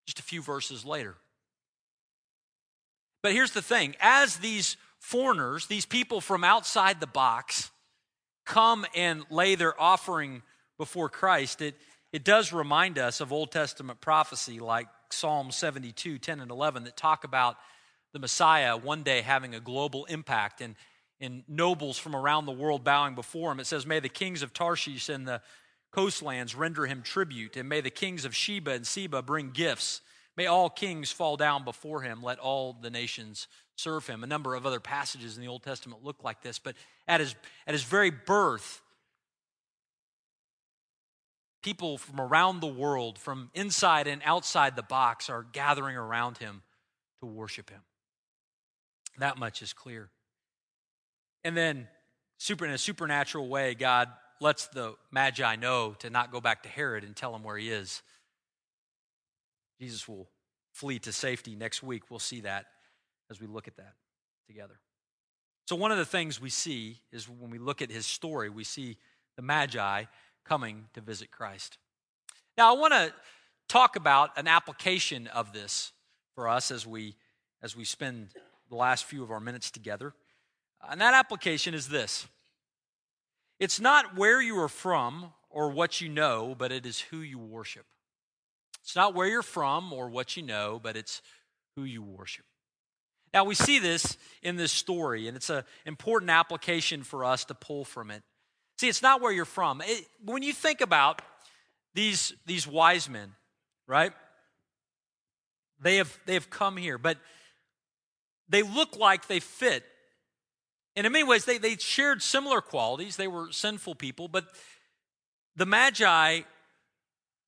just 0.07 0.20
a 0.20 0.22
few 0.22 0.40
verses 0.40 0.85
later. 0.85 1.16
But 3.26 3.32
here's 3.32 3.50
the 3.50 3.60
thing 3.60 3.96
as 3.98 4.36
these 4.36 4.76
foreigners, 5.00 5.66
these 5.66 5.84
people 5.84 6.20
from 6.20 6.44
outside 6.44 7.00
the 7.00 7.08
box, 7.08 7.72
come 8.44 8.86
and 8.94 9.24
lay 9.30 9.56
their 9.56 9.74
offering 9.82 10.42
before 10.78 11.08
Christ, 11.08 11.60
it, 11.60 11.74
it 12.12 12.22
does 12.22 12.52
remind 12.52 13.00
us 13.00 13.20
of 13.20 13.32
Old 13.32 13.50
Testament 13.50 14.00
prophecy 14.00 14.60
like 14.60 14.86
Psalm 15.10 15.50
72, 15.50 16.18
10 16.18 16.38
and 16.38 16.52
11, 16.52 16.84
that 16.84 16.96
talk 16.96 17.24
about 17.24 17.56
the 18.12 18.20
Messiah 18.20 18.76
one 18.76 19.02
day 19.02 19.22
having 19.22 19.56
a 19.56 19.60
global 19.60 20.04
impact 20.04 20.60
and, 20.60 20.76
and 21.20 21.42
nobles 21.48 21.98
from 21.98 22.14
around 22.14 22.46
the 22.46 22.52
world 22.52 22.84
bowing 22.84 23.16
before 23.16 23.50
him. 23.50 23.58
It 23.58 23.66
says, 23.66 23.84
May 23.84 23.98
the 23.98 24.08
kings 24.08 24.44
of 24.44 24.52
Tarshish 24.52 25.08
and 25.08 25.26
the 25.26 25.42
coastlands 25.90 26.54
render 26.54 26.86
him 26.86 27.02
tribute, 27.02 27.56
and 27.56 27.68
may 27.68 27.80
the 27.80 27.90
kings 27.90 28.24
of 28.24 28.36
Sheba 28.36 28.70
and 28.70 28.86
Seba 28.86 29.20
bring 29.20 29.50
gifts. 29.50 30.00
May 30.37 30.46
all 30.46 30.68
kings 30.68 31.11
fall 31.11 31.37
down 31.37 31.64
before 31.64 32.03
him. 32.03 32.22
Let 32.22 32.38
all 32.38 32.75
the 32.75 32.90
nations 32.90 33.49
serve 33.77 34.07
him. 34.07 34.22
A 34.22 34.27
number 34.27 34.55
of 34.55 34.66
other 34.66 34.81
passages 34.81 35.37
in 35.37 35.42
the 35.42 35.49
Old 35.49 35.62
Testament 35.62 36.05
look 36.05 36.22
like 36.22 36.42
this, 36.42 36.59
but 36.59 36.75
at 37.09 37.20
his, 37.20 37.35
at 37.66 37.72
his 37.72 37.85
very 37.85 38.11
birth, 38.11 38.83
people 41.62 41.99
from 41.99 42.20
around 42.20 42.61
the 42.61 42.66
world, 42.66 43.18
from 43.18 43.51
inside 43.55 44.07
and 44.07 44.20
outside 44.25 44.77
the 44.77 44.83
box, 44.83 45.31
are 45.31 45.44
gathering 45.53 45.96
around 45.96 46.38
him 46.38 46.62
to 47.20 47.27
worship 47.27 47.70
him. 47.70 47.81
That 49.18 49.38
much 49.38 49.62
is 49.62 49.72
clear. 49.72 50.11
And 51.44 51.57
then, 51.57 51.88
super, 52.38 52.66
in 52.66 52.72
a 52.72 52.79
supernatural 52.79 53.49
way, 53.49 53.75
God 53.75 54.09
lets 54.40 54.66
the 54.68 54.94
Magi 55.11 55.57
know 55.57 55.94
to 56.01 56.11
not 56.11 56.31
go 56.31 56.40
back 56.40 56.62
to 56.64 56.68
Herod 56.68 57.05
and 57.05 57.16
tell 57.16 57.35
him 57.35 57.42
where 57.42 57.57
he 57.57 57.70
is. 57.70 58.03
Jesus 59.80 60.08
will 60.08 60.28
flee 60.72 60.98
to 61.00 61.12
safety 61.12 61.54
next 61.54 61.82
week. 61.82 62.04
We'll 62.10 62.18
see 62.18 62.40
that 62.42 62.66
as 63.30 63.40
we 63.40 63.46
look 63.46 63.68
at 63.68 63.76
that 63.76 63.94
together. 64.46 64.78
So, 65.66 65.74
one 65.74 65.90
of 65.90 65.98
the 65.98 66.04
things 66.04 66.40
we 66.40 66.50
see 66.50 67.00
is 67.12 67.28
when 67.28 67.50
we 67.50 67.58
look 67.58 67.82
at 67.82 67.90
his 67.90 68.06
story, 68.06 68.50
we 68.50 68.64
see 68.64 68.96
the 69.36 69.42
Magi 69.42 70.04
coming 70.44 70.84
to 70.94 71.00
visit 71.00 71.30
Christ. 71.30 71.78
Now, 72.56 72.74
I 72.74 72.78
want 72.78 72.92
to 72.92 73.12
talk 73.68 73.96
about 73.96 74.30
an 74.38 74.46
application 74.46 75.26
of 75.26 75.52
this 75.52 75.92
for 76.34 76.48
us 76.48 76.70
as 76.70 76.86
we 76.86 77.16
as 77.62 77.74
we 77.74 77.84
spend 77.84 78.28
the 78.68 78.76
last 78.76 79.06
few 79.06 79.22
of 79.22 79.30
our 79.30 79.40
minutes 79.40 79.70
together. 79.70 80.12
And 80.88 81.00
that 81.00 81.14
application 81.14 81.74
is 81.74 81.88
this. 81.88 82.26
It's 83.58 83.80
not 83.80 84.16
where 84.16 84.40
you 84.40 84.58
are 84.60 84.68
from 84.68 85.32
or 85.50 85.70
what 85.70 86.00
you 86.00 86.08
know, 86.08 86.54
but 86.56 86.70
it 86.70 86.84
is 86.84 87.00
who 87.00 87.18
you 87.18 87.38
worship. 87.38 87.86
It's 88.87 88.94
not 88.94 89.14
where 89.16 89.27
you're 89.27 89.42
from 89.42 89.92
or 89.92 90.09
what 90.09 90.37
you 90.37 90.44
know, 90.44 90.79
but 90.81 90.96
it's 90.96 91.20
who 91.75 91.83
you 91.83 92.05
worship. 92.05 92.44
Now, 93.35 93.42
we 93.42 93.57
see 93.57 93.81
this 93.81 94.16
in 94.44 94.55
this 94.55 94.70
story, 94.70 95.27
and 95.27 95.37
it's 95.37 95.51
an 95.51 95.64
important 95.87 96.31
application 96.31 97.03
for 97.03 97.25
us 97.25 97.44
to 97.46 97.55
pull 97.55 97.85
from 97.85 98.12
it. 98.12 98.22
See, 98.79 98.88
it's 98.88 99.03
not 99.03 99.20
where 99.20 99.33
you're 99.33 99.44
from. 99.44 99.83
It, 99.85 100.07
when 100.25 100.44
you 100.44 100.53
think 100.53 100.81
about 100.81 101.20
these, 101.94 102.33
these 102.46 102.64
wise 102.64 103.11
men, 103.11 103.33
right? 103.88 104.12
They 105.81 105.96
have, 105.96 106.16
they 106.25 106.35
have 106.35 106.49
come 106.49 106.77
here, 106.77 106.96
but 106.96 107.18
they 108.49 108.62
look 108.62 108.96
like 108.96 109.27
they 109.27 109.40
fit. 109.40 109.83
And 110.94 111.05
in 111.05 111.12
many 111.12 111.25
ways, 111.25 111.44
they, 111.44 111.59
they 111.59 111.75
shared 111.77 112.22
similar 112.22 112.61
qualities. 112.61 113.16
They 113.16 113.27
were 113.27 113.51
sinful 113.51 113.96
people, 113.96 114.29
but 114.29 114.46
the 115.57 115.66
Magi 115.66 116.42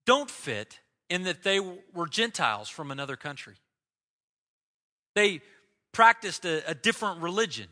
don't 0.05 0.29
fit 0.29 0.81
in 1.09 1.25
that 1.25 1.43
they 1.43 1.61
were 1.61 2.07
Gentiles 2.07 2.69
from 2.69 2.91
another 2.91 3.17
country. 3.17 3.55
They 5.15 5.41
practiced 5.93 6.45
a, 6.45 6.69
a 6.71 6.75
different 6.75 7.23
religion. 7.23 7.69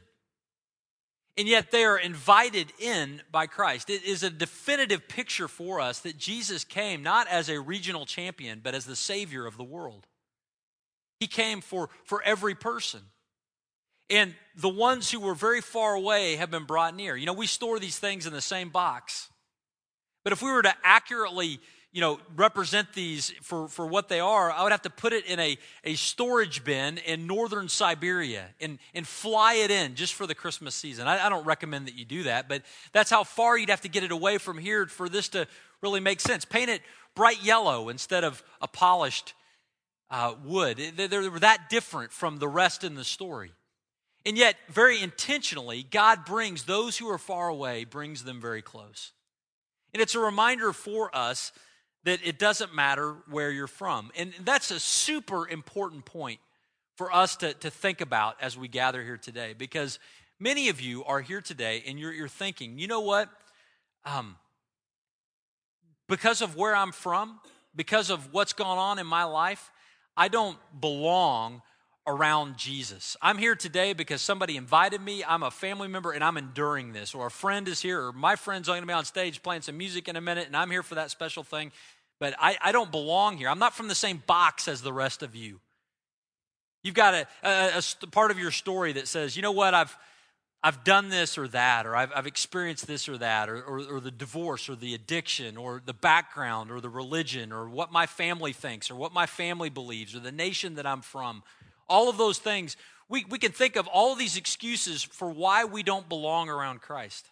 And 1.39 1.47
yet 1.47 1.71
they 1.71 1.85
are 1.85 1.99
invited 1.99 2.73
in 2.79 3.21
by 3.31 3.47
Christ. 3.47 3.91
It 3.91 4.05
is 4.05 4.23
a 4.23 4.31
definitive 4.31 5.07
picture 5.07 5.49
for 5.49 5.81
us 5.81 6.01
that 6.01 6.17
Jesus 6.17 6.65
came 6.65 7.03
not 7.03 7.29
as 7.29 7.51
a 7.51 7.61
regional 7.61 8.07
champion, 8.07 8.61
but 8.65 8.75
as 8.75 8.87
the 8.87 8.97
Savior 8.97 9.47
of 9.47 9.59
the 9.59 9.65
world. 9.65 10.07
He 11.21 11.27
came 11.27 11.61
for, 11.61 11.91
for 12.05 12.23
every 12.23 12.55
person. 12.55 13.01
And 14.09 14.35
the 14.57 14.69
ones 14.69 15.11
who 15.11 15.21
were 15.21 15.35
very 15.35 15.61
far 15.61 15.95
away 15.95 16.37
have 16.37 16.51
been 16.51 16.65
brought 16.65 16.97
near. 16.97 17.17
You 17.17 17.27
know, 17.27 17.33
we 17.35 17.47
store 17.47 17.79
these 17.79 17.99
things 17.99 18.27
in 18.27 18.33
the 18.33 18.41
same 18.41 18.71
box. 18.71 19.29
But 20.25 20.33
if 20.33 20.43
we 20.43 20.51
were 20.51 20.63
to 20.63 20.75
accurately 20.85 21.61
you 21.97 22.03
know, 22.03 22.21
represent 22.37 22.93
these 22.93 23.31
for, 23.41 23.69
for 23.69 23.87
what 23.87 24.11
they 24.11 24.21
are, 24.21 24.53
I 24.53 24.63
would 24.65 24.73
have 24.73 24.83
to 24.83 24.91
put 24.91 25.15
it 25.15 25.25
in 25.25 25.41
a, 25.41 25.57
a 25.83 25.95
storage 25.95 26.63
bin 26.63 26.99
in 26.99 27.27
northern 27.27 27.71
Siberia 27.71 28.49
and, 28.61 28.79
and 28.95 29.07
fly 29.07 29.55
it 29.55 29.71
in 29.71 29.95
just 29.95 30.13
for 30.13 30.27
the 30.27 30.35
Christmas 30.35 30.75
season. 30.75 31.09
I, 31.09 31.25
I 31.25 31.31
don't 31.31 31.47
recommend 31.47 31.87
that 31.87 31.95
you 31.95 32.05
do 32.05 32.25
that, 32.25 32.51
but 32.51 32.61
that's 32.93 33.09
how 33.09 33.25
far 33.25 33.57
you'd 33.57 33.71
have 33.71 33.81
to 33.81 33.89
get 33.89 34.05
it 34.05 34.13
away 34.13 34.37
from 34.37 34.59
here 34.59 34.85
for 34.85 35.09
this 35.09 35.31
to 35.31 35.49
really 35.81 36.01
make 36.01 36.21
sense. 36.21 36.45
Paint 36.45 36.69
it 36.69 36.83
bright 37.15 37.43
yellow 37.43 37.89
instead 37.89 38.25
of 38.25 38.43
a 38.61 38.69
polished 38.69 39.33
uh, 40.11 40.35
wood. 40.45 40.77
They, 40.77 41.07
they're 41.07 41.31
that 41.31 41.71
different 41.71 42.13
from 42.13 42.41
the 42.41 42.49
rest 42.49 42.85
in 42.85 42.95
the 42.95 43.05
story. 43.05 43.53
And 44.27 44.37
yet, 44.37 44.57
very 44.69 45.01
intentionally, 45.01 45.83
God 45.83 46.27
brings 46.27 46.65
those 46.65 46.99
who 46.99 47.09
are 47.09 47.17
far 47.17 47.49
away, 47.49 47.85
brings 47.85 48.25
them 48.25 48.39
very 48.39 48.61
close. 48.61 49.13
And 49.95 50.03
it's 50.03 50.15
a 50.15 50.21
reminder 50.21 50.75
for 50.75 51.09
us 51.17 51.53
that 52.07 52.21
it 52.23 52.39
doesn't 52.39 52.73
matter 52.73 53.17
where 53.29 53.51
you're 53.51 53.67
from. 53.67 54.13
And 54.17 54.33
that's 54.45 54.71
a 54.71 54.79
super 54.79 55.49
important 55.49 56.05
point 56.05 56.39
for 56.95 57.13
us 57.13 57.35
to, 57.39 57.53
to 57.55 57.69
think 57.69 58.01
about 58.01 58.37
as 58.41 58.57
we 58.57 58.69
gather 58.69 59.03
here 59.03 59.17
today 59.17 59.55
because 59.59 59.99
many 60.39 60.69
of 60.69 60.81
you 60.81 61.05
are 61.05 61.21
here 61.21 61.41
today 61.41 61.83
and 61.85 61.99
you're, 61.99 62.13
you're 62.13 62.29
thinking, 62.29 62.79
you 62.79 62.87
know 62.87 63.01
what? 63.01 63.29
Um, 64.05 64.37
because 66.09 66.43
of 66.43 66.55
where 66.55 66.77
I'm 66.77 66.93
from, 66.93 67.41
because 67.75 68.09
of 68.09 68.33
what's 68.33 68.53
gone 68.53 68.79
on 68.79 69.01
in 69.01 69.07
my 69.07 69.25
life, 69.25 69.73
I 70.17 70.29
don't 70.29 70.59
belong 70.81 71.61
around 72.07 72.57
Jesus. 72.57 73.17
I'm 73.21 73.37
here 73.37 73.57
today 73.57 73.93
because 73.93 74.23
somebody 74.23 74.57
invited 74.57 75.01
me. 75.01 75.25
I'm 75.25 75.43
a 75.43 75.51
family 75.51 75.89
member 75.89 76.13
and 76.13 76.23
I'm 76.23 76.37
enduring 76.37 76.93
this. 76.93 77.17
Or 77.17 77.27
a 77.27 77.31
friend 77.33 77.67
is 77.67 77.83
here, 77.83 78.01
or 78.01 78.13
my 78.13 78.37
friend's 78.37 78.69
going 78.69 78.81
to 78.83 78.87
be 78.87 78.93
on 78.93 79.05
stage 79.05 79.43
playing 79.43 79.63
some 79.63 79.77
music 79.77 80.07
in 80.07 80.15
a 80.15 80.21
minute, 80.21 80.47
and 80.47 80.57
I'm 80.57 80.71
here 80.71 80.85
for 80.85 80.95
that 80.95 81.11
special 81.11 81.43
thing 81.43 81.73
but 82.19 82.35
I, 82.39 82.57
I 82.63 82.73
don't 82.73 82.91
belong 82.91 83.37
here. 83.37 83.49
I'm 83.49 83.59
not 83.59 83.75
from 83.75 83.89
the 83.89 83.95
same 83.95 84.23
box 84.27 84.69
as 84.69 84.83
the 84.83 84.93
rest 84.93 85.23
of 85.23 85.35
you. 85.35 85.61
You've 86.83 86.95
got 86.95 87.15
a, 87.15 87.27
a, 87.43 87.83
a 88.03 88.07
part 88.07 88.31
of 88.31 88.39
your 88.39 88.51
story 88.51 88.93
that 88.93 89.09
says, 89.09 89.37
you 89.37 89.43
know 89.43 89.53
what, 89.53 89.75
I've, 89.75 89.97
I've 90.63 90.85
done 90.85 91.09
this 91.09 91.37
or 91.37 91.49
that, 91.49 91.87
or 91.87 91.95
I've, 91.95 92.13
I've 92.15 92.27
experienced 92.27 92.87
this 92.87 93.09
or 93.09 93.19
that, 93.19 93.49
or, 93.49 93.63
or, 93.63 93.97
or, 93.97 94.01
the 94.01 94.11
divorce, 94.11 94.69
or 94.69 94.77
the 94.77 94.95
addiction, 94.95 95.57
or 95.57 95.83
the 95.85 95.93
background, 95.93 96.71
or 96.71 96.81
the 96.81 96.89
religion, 96.89 97.53
or 97.53 97.69
what 97.69 97.93
my 97.93 98.07
family 98.07 98.53
thinks, 98.53 98.91
or 98.91 98.95
what 98.97 99.13
my 99.13 99.27
family 99.27 99.69
believes, 99.69 100.15
or 100.15 100.21
the 100.21 100.33
nation 100.33 100.77
that 100.77 100.87
I'm 100.87 101.03
from. 101.03 101.43
All 101.89 102.09
of 102.09 102.19
those 102.19 102.39
things, 102.39 102.77
we, 103.09 103.25
we 103.29 103.39
can 103.39 103.53
think 103.53 103.77
of 103.77 103.87
all 103.87 104.13
of 104.13 104.19
these 104.19 104.37
excuses 104.37 105.03
for 105.03 105.31
why 105.31 105.65
we 105.65 105.83
don't 105.83 106.09
belong 106.09 106.49
around 106.49 106.81
Christ. 106.81 107.31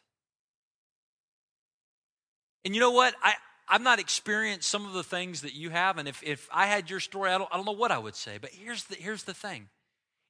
And 2.64 2.75
you 2.75 2.81
know 2.81 2.92
what? 2.92 3.14
I, 3.23 3.35
I've 3.68 3.83
not 3.83 3.98
experienced 3.98 4.68
some 4.68 4.87
of 4.87 4.92
the 4.92 5.03
things 5.03 5.42
that 5.42 5.55
you 5.55 5.70
have, 5.70 5.98
and 5.98 6.07
if, 6.07 6.22
if 6.22 6.48
I 6.53 6.66
had 6.66 6.90
your 6.90 7.00
story, 7.00 7.31
I 7.31 7.38
don't, 7.38 7.48
I 7.53 7.57
don't 7.57 7.66
know 7.66 7.72
what 7.72 7.90
I 7.90 7.98
would 7.98 8.14
say. 8.14 8.38
But 8.40 8.50
here's 8.50 8.85
the, 8.85 8.96
here's 8.96 9.24
the 9.24 9.35
thing. 9.35 9.68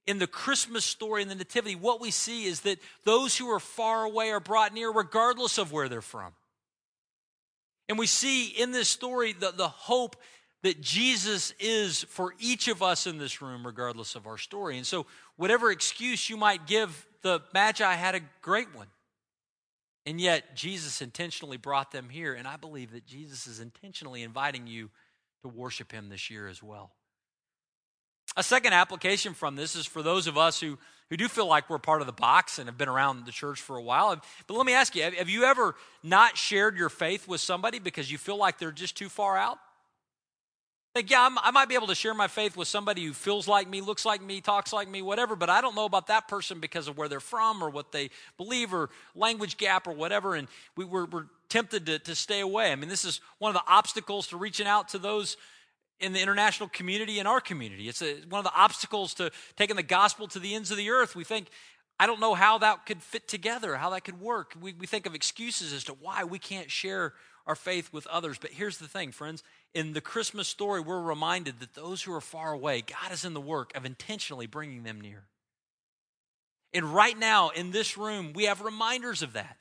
In 0.07 0.19
the 0.19 0.27
Christmas 0.27 0.85
story 0.85 1.21
and 1.21 1.31
the 1.31 1.35
Nativity, 1.35 1.75
what 1.75 1.99
we 1.99 2.11
see 2.11 2.45
is 2.45 2.61
that 2.61 2.79
those 3.03 3.37
who 3.37 3.49
are 3.49 3.59
far 3.59 4.03
away 4.03 4.29
are 4.31 4.39
brought 4.39 4.73
near 4.73 4.91
regardless 4.91 5.57
of 5.57 5.71
where 5.71 5.89
they're 5.89 6.01
from. 6.01 6.33
And 7.89 7.99
we 7.99 8.07
see 8.07 8.47
in 8.47 8.71
this 8.71 8.89
story 8.89 9.33
the, 9.33 9.51
the 9.51 9.67
hope 9.67 10.15
that 10.63 10.81
Jesus 10.81 11.53
is 11.59 12.03
for 12.05 12.33
each 12.39 12.67
of 12.67 12.81
us 12.81 13.05
in 13.05 13.17
this 13.17 13.41
room, 13.41 13.65
regardless 13.65 14.15
of 14.15 14.25
our 14.25 14.37
story. 14.37 14.77
And 14.77 14.85
so, 14.85 15.05
whatever 15.35 15.69
excuse 15.69 16.29
you 16.29 16.37
might 16.37 16.65
give, 16.65 17.05
the 17.21 17.41
Magi 17.53 17.93
had 17.93 18.15
a 18.15 18.21
great 18.41 18.73
one. 18.73 18.87
And 20.05 20.21
yet, 20.21 20.55
Jesus 20.55 21.01
intentionally 21.01 21.57
brought 21.57 21.91
them 21.91 22.09
here, 22.09 22.33
and 22.33 22.47
I 22.47 22.57
believe 22.57 22.91
that 22.91 23.05
Jesus 23.07 23.47
is 23.47 23.59
intentionally 23.59 24.21
inviting 24.21 24.67
you 24.67 24.89
to 25.41 25.47
worship 25.47 25.91
him 25.91 26.09
this 26.09 26.29
year 26.29 26.47
as 26.47 26.61
well. 26.61 26.91
A 28.37 28.43
second 28.43 28.73
application 28.73 29.33
from 29.33 29.55
this 29.55 29.75
is 29.75 29.85
for 29.85 30.03
those 30.03 30.27
of 30.27 30.37
us 30.37 30.59
who, 30.59 30.77
who 31.09 31.17
do 31.17 31.27
feel 31.27 31.47
like 31.47 31.69
we're 31.69 31.79
part 31.79 32.01
of 32.01 32.07
the 32.07 32.13
box 32.13 32.59
and 32.59 32.67
have 32.67 32.77
been 32.77 32.89
around 32.89 33.25
the 33.25 33.31
church 33.31 33.61
for 33.61 33.77
a 33.77 33.81
while. 33.81 34.21
But 34.47 34.57
let 34.57 34.65
me 34.65 34.73
ask 34.73 34.95
you 34.95 35.03
have, 35.03 35.29
you 35.29 35.45
ever 35.45 35.75
not 36.03 36.37
shared 36.37 36.77
your 36.77 36.89
faith 36.89 37.27
with 37.27 37.39
somebody 37.39 37.79
because 37.79 38.11
you 38.11 38.17
feel 38.17 38.37
like 38.37 38.57
they're 38.57 38.71
just 38.71 38.97
too 38.97 39.09
far 39.09 39.37
out? 39.37 39.57
Like, 40.95 41.11
yeah, 41.11 41.25
I'm, 41.25 41.37
i 41.39 41.51
might 41.51 41.67
be 41.67 41.75
able 41.75 41.87
to 41.87 41.95
share 41.95 42.13
my 42.13 42.29
faith 42.29 42.55
with 42.55 42.69
somebody 42.69 43.03
who 43.03 43.11
feels 43.11 43.49
like 43.49 43.69
me, 43.69 43.81
looks 43.81 44.05
like 44.05 44.23
me, 44.23 44.39
talks 44.39 44.71
like 44.71 44.89
me, 44.89 45.01
whatever, 45.01 45.35
but 45.35 45.49
I 45.49 45.59
don't 45.59 45.75
know 45.75 45.83
about 45.83 46.07
that 46.07 46.29
person 46.29 46.61
because 46.61 46.87
of 46.87 46.97
where 46.97 47.09
they're 47.09 47.19
from 47.19 47.61
or 47.61 47.69
what 47.69 47.91
they 47.91 48.09
believe 48.37 48.73
or 48.73 48.89
language 49.13 49.57
gap 49.57 49.87
or 49.87 49.91
whatever. 49.91 50.35
And 50.35 50.47
we 50.77 50.85
were, 50.85 51.05
we're 51.05 51.25
tempted 51.49 51.85
to, 51.87 51.99
to 51.99 52.15
stay 52.15 52.39
away. 52.39 52.71
I 52.71 52.75
mean, 52.77 52.87
this 52.87 53.03
is 53.03 53.19
one 53.39 53.53
of 53.53 53.55
the 53.55 53.69
obstacles 53.69 54.27
to 54.27 54.37
reaching 54.37 54.67
out 54.67 54.87
to 54.89 54.97
those 54.97 55.35
in 55.99 56.13
the 56.13 56.21
international 56.21 56.69
community 56.69 57.19
in 57.19 57.27
our 57.27 57.41
community. 57.41 57.89
It's 57.89 58.01
a, 58.01 58.15
one 58.29 58.39
of 58.39 58.45
the 58.45 58.55
obstacles 58.55 59.13
to 59.15 59.31
taking 59.57 59.75
the 59.75 59.83
gospel 59.83 60.29
to 60.29 60.39
the 60.39 60.55
ends 60.55 60.71
of 60.71 60.77
the 60.77 60.91
earth. 60.91 61.13
We 61.13 61.25
think, 61.25 61.49
I 61.99 62.07
don't 62.07 62.19
know 62.19 62.33
how 62.33 62.57
that 62.57 62.85
could 62.85 63.01
fit 63.01 63.27
together, 63.27 63.77
how 63.77 63.89
that 63.91 64.03
could 64.03 64.19
work. 64.19 64.53
We, 64.59 64.73
we 64.73 64.85
think 64.85 65.05
of 65.05 65.15
excuses 65.15 65.71
as 65.71 65.85
to 65.85 65.93
why 65.93 66.23
we 66.25 66.39
can't 66.39 66.69
share 66.69 67.13
our 67.47 67.55
faith 67.55 67.93
with 67.93 68.07
others. 68.07 68.37
But 68.37 68.51
here's 68.51 68.77
the 68.77 68.87
thing, 68.87 69.11
friends 69.11 69.43
in 69.73 69.93
the 69.93 70.01
Christmas 70.01 70.47
story, 70.47 70.79
we're 70.79 71.01
reminded 71.01 71.59
that 71.59 71.73
those 71.73 72.01
who 72.01 72.13
are 72.13 72.21
far 72.21 72.53
away, 72.53 72.81
God 72.81 73.11
is 73.11 73.25
in 73.25 73.33
the 73.33 73.41
work 73.41 73.75
of 73.75 73.85
intentionally 73.85 74.47
bringing 74.47 74.83
them 74.83 75.01
near. 75.01 75.25
And 76.73 76.93
right 76.93 77.17
now 77.17 77.49
in 77.49 77.71
this 77.71 77.97
room, 77.97 78.33
we 78.33 78.45
have 78.45 78.61
reminders 78.61 79.21
of 79.21 79.33
that. 79.33 79.57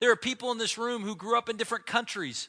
There 0.00 0.12
are 0.12 0.16
people 0.16 0.52
in 0.52 0.58
this 0.58 0.78
room 0.78 1.02
who 1.02 1.16
grew 1.16 1.36
up 1.36 1.48
in 1.48 1.56
different 1.56 1.86
countries. 1.86 2.48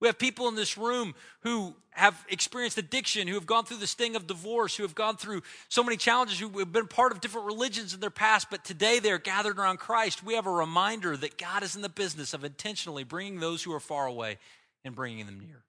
We 0.00 0.06
have 0.06 0.18
people 0.18 0.46
in 0.48 0.54
this 0.54 0.78
room 0.78 1.14
who 1.40 1.74
have 1.90 2.16
experienced 2.28 2.78
addiction, 2.78 3.26
who 3.26 3.34
have 3.34 3.46
gone 3.46 3.64
through 3.64 3.78
the 3.78 3.86
sting 3.86 4.14
of 4.14 4.28
divorce, 4.28 4.76
who 4.76 4.84
have 4.84 4.94
gone 4.94 5.16
through 5.16 5.42
so 5.68 5.82
many 5.82 5.96
challenges, 5.96 6.38
who 6.38 6.48
have 6.60 6.72
been 6.72 6.86
part 6.86 7.10
of 7.10 7.20
different 7.20 7.48
religions 7.48 7.94
in 7.94 8.00
their 8.00 8.10
past, 8.10 8.48
but 8.50 8.64
today 8.64 9.00
they're 9.00 9.18
gathered 9.18 9.58
around 9.58 9.78
Christ. 9.78 10.22
We 10.22 10.34
have 10.34 10.46
a 10.46 10.52
reminder 10.52 11.16
that 11.16 11.36
God 11.36 11.64
is 11.64 11.74
in 11.74 11.82
the 11.82 11.88
business 11.88 12.32
of 12.32 12.44
intentionally 12.44 13.02
bringing 13.02 13.40
those 13.40 13.62
who 13.62 13.72
are 13.72 13.80
far 13.80 14.06
away 14.06 14.38
and 14.84 14.94
bringing 14.94 15.26
them 15.26 15.40
near. 15.40 15.64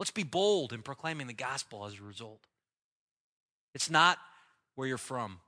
Let's 0.00 0.10
be 0.10 0.24
bold 0.24 0.72
in 0.72 0.82
proclaiming 0.82 1.28
the 1.28 1.32
gospel 1.32 1.86
as 1.86 1.98
a 1.98 2.02
result. 2.02 2.40
It's 3.72 3.88
not 3.88 4.18
where 4.74 4.88
you're 4.88 4.98
from. 4.98 5.38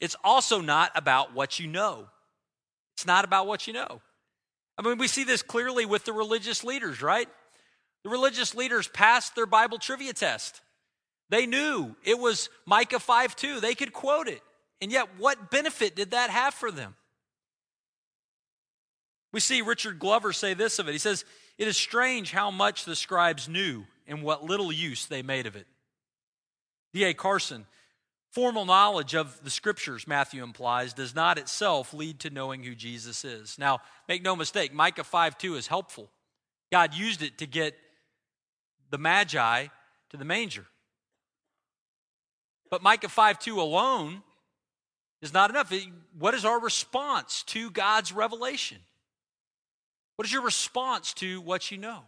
It's 0.00 0.16
also 0.24 0.62
not 0.62 0.90
about 0.94 1.34
what 1.34 1.60
you 1.60 1.66
know. 1.66 2.08
It's 2.96 3.06
not 3.06 3.26
about 3.26 3.46
what 3.46 3.66
you 3.66 3.74
know. 3.74 4.00
I 4.78 4.82
mean, 4.82 4.96
we 4.96 5.06
see 5.06 5.24
this 5.24 5.42
clearly 5.42 5.84
with 5.84 6.06
the 6.06 6.14
religious 6.14 6.64
leaders, 6.64 7.02
right? 7.02 7.28
The 8.04 8.10
religious 8.10 8.54
leaders 8.54 8.88
passed 8.88 9.34
their 9.34 9.46
Bible 9.46 9.78
trivia 9.78 10.12
test. 10.12 10.60
They 11.28 11.46
knew 11.46 11.94
it 12.04 12.18
was 12.18 12.50
Micah 12.66 12.98
5 12.98 13.36
2. 13.36 13.60
They 13.60 13.74
could 13.74 13.92
quote 13.92 14.28
it. 14.28 14.42
And 14.80 14.90
yet, 14.90 15.08
what 15.18 15.50
benefit 15.50 15.94
did 15.94 16.10
that 16.10 16.30
have 16.30 16.54
for 16.54 16.70
them? 16.70 16.96
We 19.32 19.40
see 19.40 19.62
Richard 19.62 19.98
Glover 19.98 20.32
say 20.32 20.54
this 20.54 20.78
of 20.78 20.88
it. 20.88 20.92
He 20.92 20.98
says, 20.98 21.24
It 21.56 21.68
is 21.68 21.76
strange 21.76 22.32
how 22.32 22.50
much 22.50 22.84
the 22.84 22.96
scribes 22.96 23.48
knew 23.48 23.84
and 24.06 24.22
what 24.22 24.44
little 24.44 24.72
use 24.72 25.06
they 25.06 25.22
made 25.22 25.46
of 25.46 25.56
it. 25.56 25.66
D.A. 26.92 27.14
Carson, 27.14 27.64
formal 28.32 28.66
knowledge 28.66 29.14
of 29.14 29.42
the 29.42 29.50
scriptures, 29.50 30.06
Matthew 30.06 30.42
implies, 30.42 30.92
does 30.92 31.14
not 31.14 31.38
itself 31.38 31.94
lead 31.94 32.20
to 32.20 32.30
knowing 32.30 32.62
who 32.62 32.74
Jesus 32.74 33.24
is. 33.24 33.58
Now, 33.58 33.78
make 34.08 34.22
no 34.22 34.36
mistake, 34.36 34.74
Micah 34.74 35.04
5 35.04 35.38
2 35.38 35.54
is 35.54 35.68
helpful. 35.68 36.10
God 36.70 36.92
used 36.92 37.22
it 37.22 37.38
to 37.38 37.46
get 37.46 37.74
the 38.92 38.98
Magi 38.98 39.66
to 40.10 40.16
the 40.16 40.24
manger. 40.24 40.66
But 42.70 42.82
Micah 42.82 43.08
5 43.08 43.40
2 43.40 43.60
alone 43.60 44.22
is 45.20 45.32
not 45.32 45.50
enough. 45.50 45.72
What 46.16 46.34
is 46.34 46.44
our 46.44 46.60
response 46.60 47.42
to 47.48 47.70
God's 47.70 48.12
revelation? 48.12 48.78
What 50.16 50.26
is 50.26 50.32
your 50.32 50.42
response 50.42 51.14
to 51.14 51.40
what 51.40 51.70
you 51.70 51.78
know? 51.78 52.02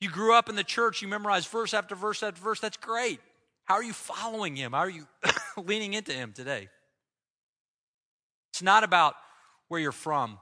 You 0.00 0.10
grew 0.10 0.34
up 0.34 0.48
in 0.48 0.56
the 0.56 0.64
church, 0.64 1.02
you 1.02 1.08
memorized 1.08 1.48
verse 1.48 1.72
after 1.74 1.94
verse 1.94 2.22
after 2.22 2.40
verse, 2.40 2.58
that's 2.58 2.76
great. 2.76 3.20
How 3.64 3.74
are 3.74 3.82
you 3.84 3.92
following 3.92 4.56
Him? 4.56 4.72
How 4.72 4.78
are 4.78 4.90
you 4.90 5.06
leaning 5.56 5.94
into 5.94 6.12
Him 6.12 6.32
today? 6.32 6.68
It's 8.52 8.62
not 8.62 8.82
about 8.82 9.14
where 9.68 9.80
you're 9.80 9.92
from, 9.92 10.38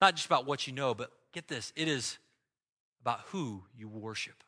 not 0.00 0.14
just 0.14 0.26
about 0.26 0.46
what 0.46 0.66
you 0.66 0.72
know, 0.72 0.92
but 0.92 1.10
get 1.32 1.48
this 1.48 1.72
it 1.76 1.88
is 1.88 2.18
about 3.00 3.20
who 3.28 3.64
you 3.76 3.88
worship. 3.88 4.44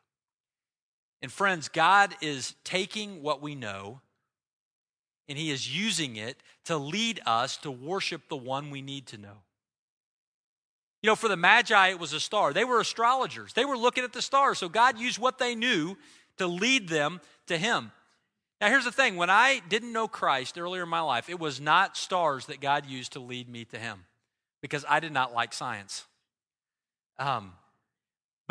And 1.21 1.31
friends, 1.31 1.69
God 1.69 2.15
is 2.21 2.55
taking 2.63 3.21
what 3.21 3.41
we 3.41 3.55
know 3.55 4.01
and 5.29 5.37
He 5.37 5.51
is 5.51 5.75
using 5.75 6.17
it 6.17 6.37
to 6.65 6.77
lead 6.77 7.21
us 7.25 7.57
to 7.57 7.71
worship 7.71 8.27
the 8.27 8.35
one 8.35 8.69
we 8.69 8.81
need 8.81 9.07
to 9.07 9.17
know. 9.17 9.37
You 11.01 11.07
know, 11.09 11.15
for 11.15 11.27
the 11.27 11.37
Magi, 11.37 11.89
it 11.89 11.99
was 11.99 12.13
a 12.13 12.19
star. 12.19 12.53
They 12.53 12.65
were 12.65 12.79
astrologers, 12.79 13.53
they 13.53 13.65
were 13.65 13.77
looking 13.77 14.03
at 14.03 14.13
the 14.13 14.21
stars. 14.21 14.57
So 14.57 14.69
God 14.69 14.99
used 14.99 15.19
what 15.19 15.37
they 15.37 15.55
knew 15.55 15.97
to 16.37 16.47
lead 16.47 16.89
them 16.89 17.21
to 17.47 17.57
Him. 17.57 17.91
Now, 18.59 18.69
here's 18.69 18.85
the 18.85 18.91
thing 18.91 19.17
when 19.17 19.29
I 19.29 19.61
didn't 19.67 19.91
know 19.91 20.07
Christ 20.07 20.57
earlier 20.57 20.83
in 20.83 20.89
my 20.89 21.01
life, 21.01 21.29
it 21.29 21.39
was 21.39 21.59
not 21.59 21.97
stars 21.97 22.45
that 22.45 22.61
God 22.61 22.85
used 22.85 23.13
to 23.13 23.19
lead 23.19 23.49
me 23.49 23.65
to 23.65 23.77
Him 23.77 24.05
because 24.61 24.85
I 24.87 24.99
did 24.99 25.11
not 25.11 25.33
like 25.33 25.53
science. 25.53 26.05
Um, 27.19 27.53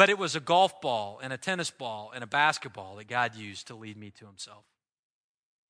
but 0.03 0.11
it 0.11 0.19
was 0.19 0.35
a 0.35 0.41
golf 0.41 0.81
ball 0.81 1.21
and 1.23 1.33
a 1.33 1.37
tennis 1.37 1.71
ball 1.71 2.11
and 2.13 2.25
a 2.25 2.27
basketball 2.27 2.97
that 2.97 3.07
God 3.07 3.37
used 3.37 3.69
to 3.69 3.77
lead 3.77 3.97
me 3.97 4.11
to 4.19 4.27
Himself. 4.27 4.65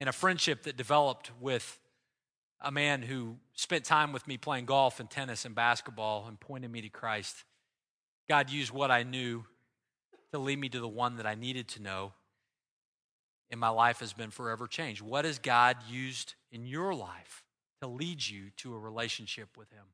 And 0.01 0.09
a 0.09 0.13
friendship 0.13 0.63
that 0.63 0.75
developed 0.75 1.31
with 1.39 1.79
a 2.59 2.73
man 2.73 3.03
who 3.03 3.37
spent 3.53 3.85
time 3.85 4.11
with 4.11 4.27
me 4.27 4.39
playing 4.39 4.65
golf 4.65 5.01
and 5.01 5.11
tennis 5.11 5.45
and 5.45 5.55
basketball 5.55 6.25
and 6.29 6.41
pointed 6.41 6.73
me 6.73 6.81
to 6.81 6.89
Christ. 6.89 7.45
God 8.27 8.49
used 8.49 8.71
what 8.73 8.91
I 8.91 9.03
knew 9.03 9.45
to 10.33 10.39
lead 10.39 10.59
me 10.59 10.71
to 10.71 10.81
the 10.81 10.89
one 10.89 11.17
that 11.17 11.27
I 11.27 11.35
needed 11.35 11.69
to 11.69 11.83
know. 11.83 12.15
And 13.51 13.61
my 13.61 13.69
life 13.69 14.01
has 14.01 14.15
been 14.15 14.31
forever 14.31 14.67
changed. 14.67 15.03
What 15.03 15.27
has 15.27 15.39
God 15.39 15.77
used 15.91 16.37
in 16.51 16.65
your 16.65 16.95
life 16.95 17.45
to 17.83 17.87
lead 17.87 18.27
you 18.27 18.45
to 18.57 18.75
a 18.75 18.79
relationship 18.79 19.59
with 19.59 19.71
Him? 19.73 19.85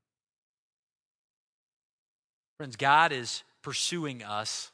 Friends, 2.58 2.76
God 2.76 3.12
is 3.12 3.42
pursuing 3.62 4.22
us, 4.22 4.70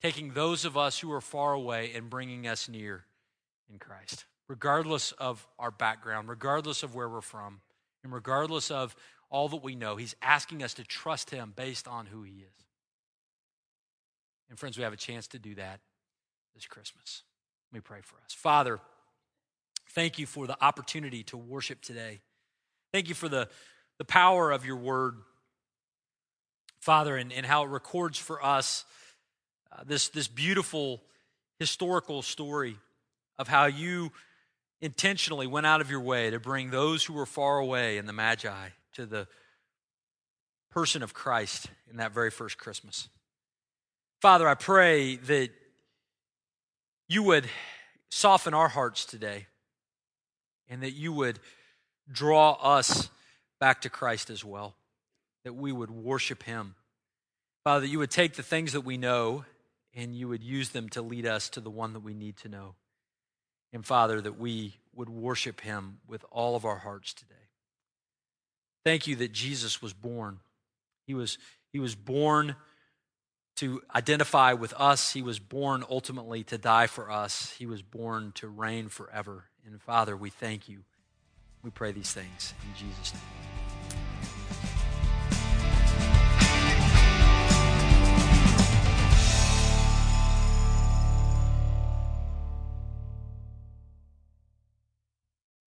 taking 0.00 0.32
those 0.32 0.64
of 0.64 0.78
us 0.78 0.98
who 0.98 1.12
are 1.12 1.20
far 1.20 1.52
away 1.52 1.92
and 1.94 2.08
bringing 2.08 2.46
us 2.46 2.68
near 2.68 3.04
in 3.70 3.78
Christ 3.78 4.24
regardless 4.52 5.12
of 5.12 5.46
our 5.58 5.70
background, 5.70 6.28
regardless 6.28 6.82
of 6.82 6.94
where 6.94 7.08
we're 7.08 7.22
from, 7.22 7.62
and 8.04 8.12
regardless 8.12 8.70
of 8.70 8.94
all 9.30 9.48
that 9.48 9.62
we 9.62 9.74
know. 9.74 9.96
He's 9.96 10.14
asking 10.20 10.62
us 10.62 10.74
to 10.74 10.84
trust 10.84 11.30
Him 11.30 11.54
based 11.56 11.88
on 11.88 12.04
who 12.04 12.22
He 12.22 12.32
is. 12.32 12.66
And 14.50 14.58
friends, 14.58 14.76
we 14.76 14.84
have 14.84 14.92
a 14.92 14.98
chance 14.98 15.26
to 15.28 15.38
do 15.38 15.54
that 15.54 15.80
this 16.54 16.66
Christmas. 16.66 17.22
Let 17.72 17.78
me 17.78 17.80
pray 17.80 18.00
for 18.02 18.16
us. 18.26 18.34
Father, 18.34 18.78
thank 19.92 20.18
you 20.18 20.26
for 20.26 20.46
the 20.46 20.62
opportunity 20.62 21.22
to 21.24 21.38
worship 21.38 21.80
today. 21.80 22.20
Thank 22.92 23.08
you 23.08 23.14
for 23.14 23.30
the, 23.30 23.48
the 23.96 24.04
power 24.04 24.50
of 24.50 24.66
your 24.66 24.76
word, 24.76 25.14
Father, 26.82 27.16
and, 27.16 27.32
and 27.32 27.46
how 27.46 27.62
it 27.62 27.68
records 27.68 28.18
for 28.18 28.44
us 28.44 28.84
uh, 29.70 29.84
this, 29.86 30.08
this 30.08 30.26
beautiful 30.26 31.00
historical 31.60 32.22
story 32.22 32.76
of 33.38 33.46
how 33.46 33.66
you 33.66 34.10
intentionally 34.80 35.46
went 35.46 35.64
out 35.64 35.80
of 35.80 35.92
your 35.92 36.00
way 36.00 36.28
to 36.30 36.40
bring 36.40 36.70
those 36.70 37.04
who 37.04 37.12
were 37.12 37.24
far 37.24 37.58
away 37.58 37.98
in 37.98 38.06
the 38.06 38.12
Magi 38.12 38.70
to 38.94 39.06
the 39.06 39.28
person 40.72 41.04
of 41.04 41.14
Christ 41.14 41.70
in 41.88 41.98
that 41.98 42.10
very 42.10 42.32
first 42.32 42.58
Christmas. 42.58 43.08
Father, 44.20 44.48
I 44.48 44.54
pray 44.54 45.16
that 45.16 45.50
you 47.08 47.22
would 47.22 47.48
soften 48.10 48.54
our 48.54 48.68
hearts 48.68 49.04
today 49.04 49.46
and 50.68 50.82
that 50.82 50.92
you 50.92 51.12
would 51.12 51.38
draw 52.10 52.54
us 52.54 53.08
back 53.60 53.82
to 53.82 53.88
Christ 53.88 54.30
as 54.30 54.44
well, 54.44 54.74
that 55.44 55.54
we 55.54 55.72
would 55.72 55.90
worship 55.90 56.42
him. 56.44 56.74
Father, 57.64 57.82
that 57.82 57.88
you 57.88 57.98
would 57.98 58.10
take 58.10 58.34
the 58.34 58.42
things 58.42 58.72
that 58.72 58.82
we 58.82 58.96
know 58.96 59.44
and 59.94 60.14
you 60.14 60.28
would 60.28 60.42
use 60.42 60.70
them 60.70 60.88
to 60.90 61.02
lead 61.02 61.26
us 61.26 61.48
to 61.50 61.60
the 61.60 61.70
one 61.70 61.92
that 61.92 62.00
we 62.00 62.14
need 62.14 62.36
to 62.38 62.48
know. 62.48 62.74
And 63.72 63.84
Father, 63.84 64.20
that 64.20 64.38
we 64.38 64.76
would 64.94 65.08
worship 65.08 65.60
him 65.60 65.98
with 66.06 66.24
all 66.30 66.56
of 66.56 66.64
our 66.64 66.78
hearts 66.78 67.14
today. 67.14 67.34
Thank 68.84 69.06
you 69.06 69.16
that 69.16 69.32
Jesus 69.32 69.80
was 69.80 69.92
born. 69.92 70.40
He 71.06 71.14
was, 71.14 71.38
he 71.72 71.78
was 71.78 71.94
born 71.94 72.56
to 73.56 73.82
identify 73.94 74.54
with 74.54 74.72
us. 74.74 75.12
He 75.12 75.22
was 75.22 75.38
born 75.38 75.84
ultimately 75.88 76.42
to 76.44 76.58
die 76.58 76.86
for 76.86 77.10
us. 77.10 77.54
He 77.58 77.66
was 77.66 77.82
born 77.82 78.32
to 78.36 78.48
reign 78.48 78.88
forever. 78.88 79.44
And 79.66 79.80
Father, 79.80 80.16
we 80.16 80.30
thank 80.30 80.68
you. 80.68 80.80
We 81.62 81.70
pray 81.70 81.92
these 81.92 82.12
things 82.12 82.54
in 82.62 82.86
Jesus' 82.86 83.14
name. 83.14 83.71